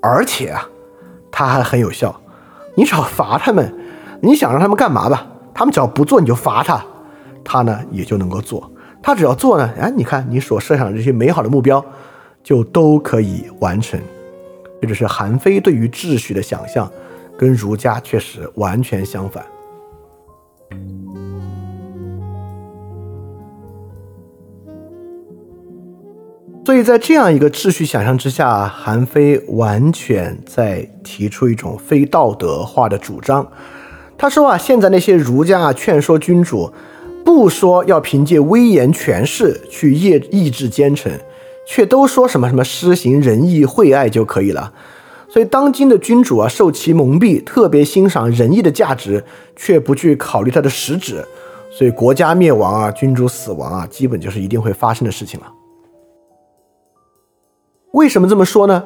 [0.00, 0.66] 而且啊，
[1.30, 2.14] 它还很有效，
[2.74, 3.74] 你只要罚他们，
[4.20, 6.82] 你想让他们干嘛吧，他们只要不做，你就罚他，
[7.44, 8.70] 他呢也就能够做。
[9.02, 11.84] 他只要做呢，哎，你看你所设想的这些美好的目标，
[12.42, 14.00] 就都可以完成。
[14.80, 16.90] 这就是韩非对于秩序的想象。
[17.34, 19.44] 跟儒家确实完全相反，
[26.64, 33.44] 所以在这样一个秩序想象之下，韩非完全在提出一种非道德化的主张。
[34.16, 36.72] 他说啊，现在那些儒家啊劝说君主，
[37.24, 41.12] 不说要凭借威严权势去抑抑制奸臣，
[41.66, 44.72] 却都说什么什么施行仁义惠爱就可以了。
[45.28, 49.24] 所以，当今的君主啊，受其蒙蔽，特别欣赏仁义的价值，
[49.56, 51.24] 却不去考虑它的实质，
[51.70, 55.46] 所以国家灭亡啊，君主死亡啊，基本就是一定会发生的事情了。
[57.92, 58.84] 为什么这么说呢？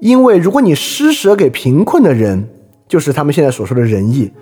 [0.00, 2.48] 因为如果你施舍给贫困的人，
[2.88, 4.32] 就是他们现在所说的仁义；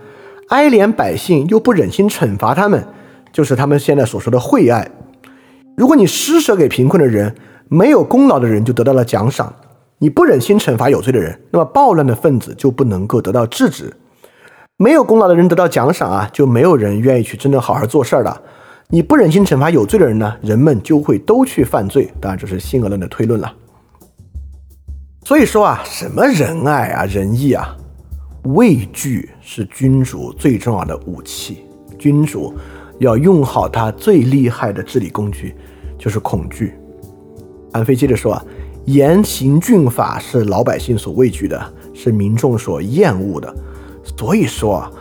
[0.49, 2.87] 哀怜百姓又不忍心惩罚他们，
[3.33, 4.91] 就是他们现在所说的惠爱。
[5.77, 7.35] 如果你施舍给贫困的人，
[7.69, 9.55] 没有功劳的人就得到了奖赏。
[9.99, 13.87] 你不忍心惩罚有罪的人，那么暴乱的分子就不能够得到制止；
[14.77, 18.41] 没有功劳的人得到奖赏啊，就没有人愿意去真正好好做事儿了。
[18.89, 22.11] 你不忍心惩罚有罪的人呢，人们就会都去犯罪。
[22.21, 23.53] 当然，这是性格论的推论了。
[25.27, 27.77] 所以说啊，什么仁爱啊、仁义啊，
[28.45, 31.65] 畏惧是君主最重要的武器。
[31.99, 32.55] 君主
[33.01, 35.57] 要用好他最厉害的治理工具，
[35.99, 36.75] 就是恐惧。
[37.73, 38.45] 安飞接着说啊。
[38.85, 43.53] 严刑峻法是老百姓所畏惧的，是民众所厌恶的。
[44.17, 44.93] 所以说啊，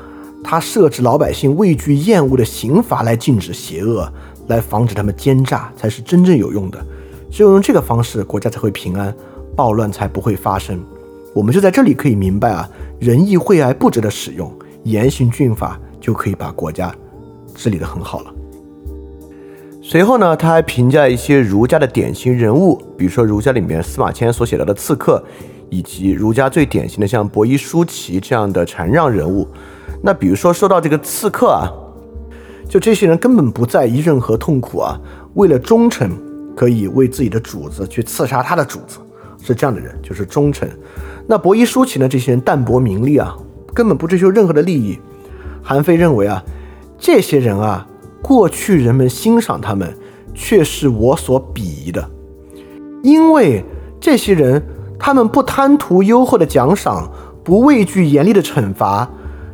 [0.43, 4.11] 他设置老百姓畏惧厌恶的刑罚来禁止邪恶，
[4.47, 6.83] 来防止他们奸诈，才是真正有用的。
[7.29, 9.15] 只有用这个方式，国家才会平安，
[9.55, 10.83] 暴乱才不会发生。
[11.33, 14.51] 我们就在这里可以明白啊，仁义惠爱不值得使用，
[14.83, 16.93] 严刑峻法就可以把国家
[17.53, 18.33] 治理得很好了。
[19.81, 25.23] 随后呢，他还评价一些儒家的典型人物，比如说儒家里面司马迁所写到的刺客，
[25.69, 29.47] 以及儒家最典型的像伯夷叔齐这样的禅让人物。
[30.01, 31.69] 那比如说说到这个刺客啊，
[32.67, 34.99] 就这些人根本不在意任何痛苦啊，
[35.35, 36.09] 为了忠诚
[36.55, 38.97] 可以为自己的主子去刺杀他的主子，
[39.45, 40.67] 是这样的人，就是忠诚。
[41.27, 43.35] 那伯夷叔齐呢，这些人淡泊名利啊，
[43.73, 44.99] 根本不追求任何的利益。
[45.61, 46.43] 韩非认为啊，
[46.97, 47.87] 这些人啊，
[48.21, 49.95] 过去人们欣赏他们，
[50.33, 52.09] 却是我所鄙夷的，
[53.01, 53.63] 因为
[53.99, 54.61] 这些人
[54.99, 57.11] 他们不贪图优厚的奖赏，
[57.43, 59.09] 不畏惧严厉的惩罚，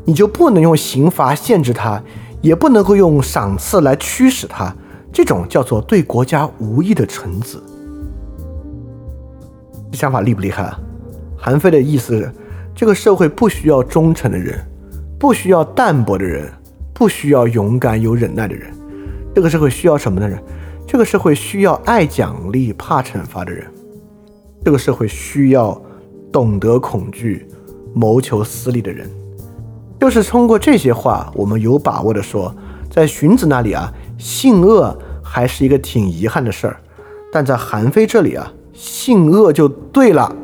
[0.06, 2.02] 你就不能用刑罚限制他，
[2.42, 4.76] 也不能够用赏赐来驱使他，
[5.14, 7.64] 这种叫做对国家无益的臣子。
[9.92, 10.80] 这想法厉不厉害啊？
[11.38, 12.32] 韩非的意思是，
[12.74, 14.60] 这个社会不需要忠诚的人。
[15.20, 16.52] 不需要淡泊的人，
[16.96, 18.74] 不需要勇敢有忍耐的人，
[19.36, 20.42] 这个社会需要什么的人？
[20.88, 23.68] 这个社会需要爱奖励怕惩罚的人，
[24.66, 25.80] 这个社会需要
[26.32, 27.46] 懂得恐惧
[27.94, 29.08] 谋求私利的人。
[30.00, 32.52] 就是通过这些话，我们有把握的说，
[32.90, 36.78] 在荀子那里啊，性恶还是一个挺遗憾的事儿，
[37.32, 38.52] 但在韩非这里啊，
[38.82, 40.36] 性恶就对了，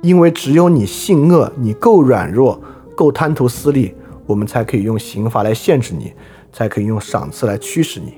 [0.00, 2.60] 因为只有你性恶，你够软弱。
[2.94, 3.92] 够贪图私利，
[4.24, 6.12] 我们才可以用刑罚来限制你，
[6.52, 8.14] 才可以用赏赐来驱使你。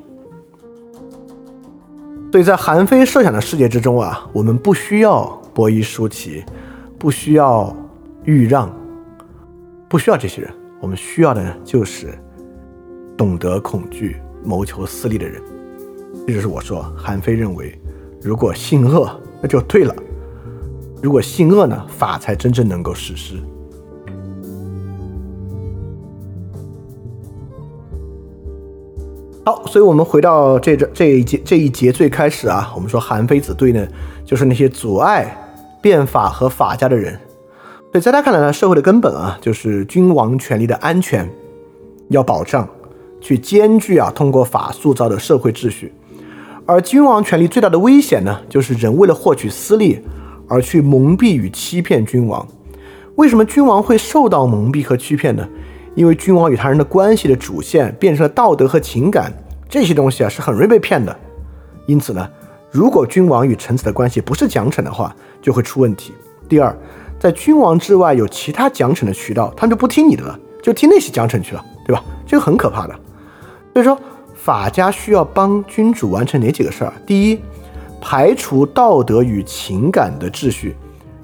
[2.30, 6.44] 所以在韩非设想的世界之中啊，我们不需要博夷叔齐，
[6.98, 7.74] 不需要
[8.24, 8.70] 豫让，
[9.88, 12.16] 不需要这些人，我们需要的呢，就是
[13.16, 15.42] 懂得恐惧、谋求私利的人。
[16.24, 17.76] 这就是我说，韩非认为，
[18.22, 19.10] 如果性恶，
[19.40, 19.94] 那就对了；
[21.02, 23.36] 如果性恶呢，法才真正能够实施。
[29.44, 33.88] 好，所以我们回到这这这一节这一节最开始啊，我们说韩非子对呢，
[34.24, 35.34] 就是那些阻碍
[35.80, 37.18] 变法和法家的人。
[37.90, 41.26] 所以在他看来呢，社会的根本啊，就是君王权力的安全
[42.10, 42.68] 要保障，
[43.22, 45.94] 去兼具啊通过法塑造的社会秩序。
[46.70, 49.98] 而君王权力最大的危险呢，就是人为了获取私利
[50.46, 52.46] 而去蒙蔽与欺骗君王。
[53.14, 55.48] 为什么君王会受到蒙蔽和欺骗呢？
[55.94, 59.32] 因为君王与他人的关系的主线变成了道德和情感
[59.66, 61.18] 这些东西啊，是很容易被骗的。
[61.86, 62.28] 因此呢，
[62.70, 66.12] 如果君王与臣子的关系不是奖惩的话，就会出问题。
[66.50, 66.76] 第二，
[67.18, 72.04] 在君王之外有其他奖惩的渠道，他们就不听你的了，就听那些奖惩去了，对吧？
[72.26, 72.94] 这个很可怕的。
[73.72, 73.98] 所以说，
[74.40, 76.92] 法家需要帮君主完成哪几个事儿？
[77.04, 77.40] 第一，
[78.00, 80.76] 排除道德与情感的秩序，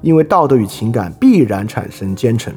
[0.03, 2.53] 因为道德与情感必然产生奸臣。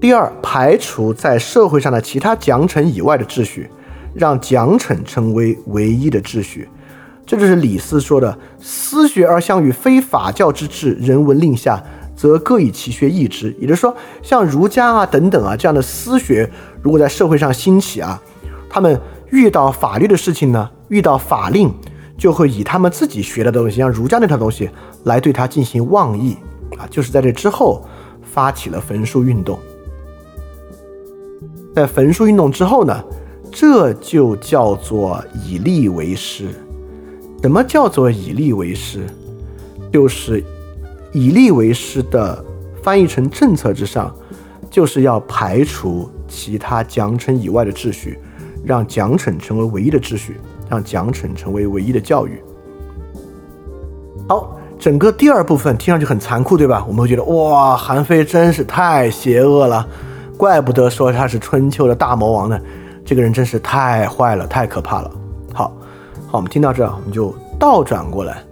[0.00, 3.70] 第二，排除在社会上的其他奖惩以外的秩序，
[4.14, 6.68] 让奖惩成为唯一的秩序。
[7.24, 11.82] 这就是李斯说的“私学而相与非法教之治，人文令下，
[12.16, 13.54] 则各以其学易之”。
[13.60, 16.50] 也就是说，像儒家啊等等啊这样的私学，
[16.82, 18.20] 如果在社会上兴起啊，
[18.68, 19.00] 他们
[19.30, 21.72] 遇到法律的事情呢，遇到法令，
[22.16, 24.70] 就会以他们自己学的东西，像儒家那套东西
[25.04, 26.36] 来对他进行妄议
[26.78, 26.86] 啊。
[26.90, 27.84] 就是在这之后
[28.22, 29.58] 发起了焚书运动。
[31.74, 33.04] 在焚书运动之后呢，
[33.52, 36.46] 这就叫做以利为师。
[37.42, 39.06] 什么叫做以利为师？
[39.92, 40.42] 就是
[41.16, 42.44] 以利为师的
[42.82, 44.14] 翻译成政策之上，
[44.70, 48.18] 就是要排除其他奖惩以外的秩序，
[48.62, 50.38] 让奖惩成为唯一的秩序，
[50.68, 52.38] 让奖惩成为唯一的教育。
[54.28, 56.84] 好，整个第二部分听上去很残酷，对吧？
[56.86, 59.88] 我们会觉得哇，韩非真是太邪恶了。
[60.36, 62.60] 怪不得说他是春秋的大魔王呢，
[63.06, 65.10] 这个人真是太坏了，太可怕了。
[65.54, 65.72] 好，
[66.26, 68.42] 好，我们听到这，我们就倒转过来，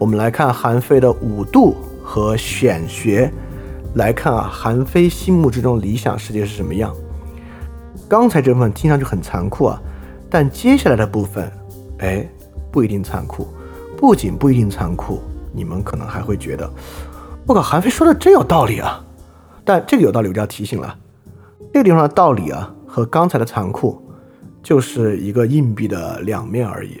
[0.00, 1.76] 我们来看韩非的五度
[2.12, 3.32] 和选学，
[3.94, 6.94] 来看啊，韩非心目之中理想世界是什么样？
[8.06, 9.80] 刚才这部分听上去很残酷啊，
[10.28, 11.50] 但接下来的部分，
[12.00, 12.28] 哎，
[12.70, 13.48] 不一定残酷，
[13.96, 15.22] 不仅不一定残酷，
[15.54, 16.70] 你们可能还会觉得，
[17.46, 19.02] 我靠，韩非说的真有道理啊。
[19.64, 20.94] 但这个有道理，我就要提醒了。
[21.72, 23.98] 这个地方的道理啊，和刚才的残酷，
[24.62, 27.00] 就是一个硬币的两面而已。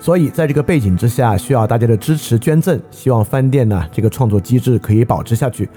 [0.00, 5.68] 所以在这个背景之下，需要大家的支持捐赠，希望饭店呢这个创作机制可以保持下去。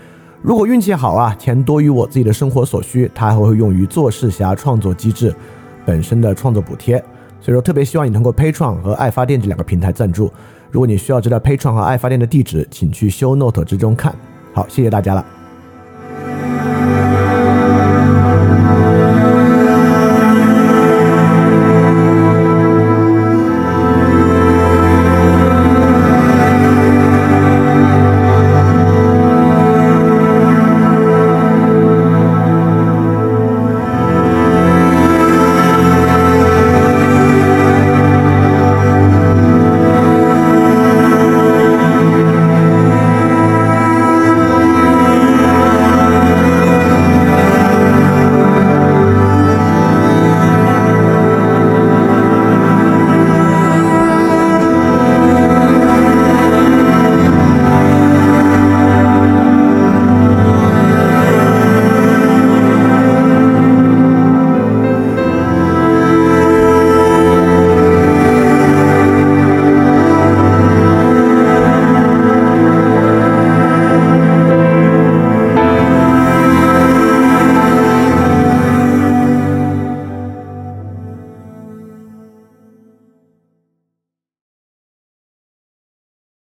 [0.41, 5.33] 如果运气好啊，钱多于我自己的生活所需，它还会用于做事侠创作机制
[5.85, 6.97] 本身的创作补贴。
[7.39, 10.31] 所以说，特别希望你通过 Patreon 和爱发电这两个平台赞助。
[10.69, 14.15] 如果你需要知道 Patreon 和爱发电的地址，请去 Show Note 之中看。
[14.53, 15.40] 好，谢谢大家了。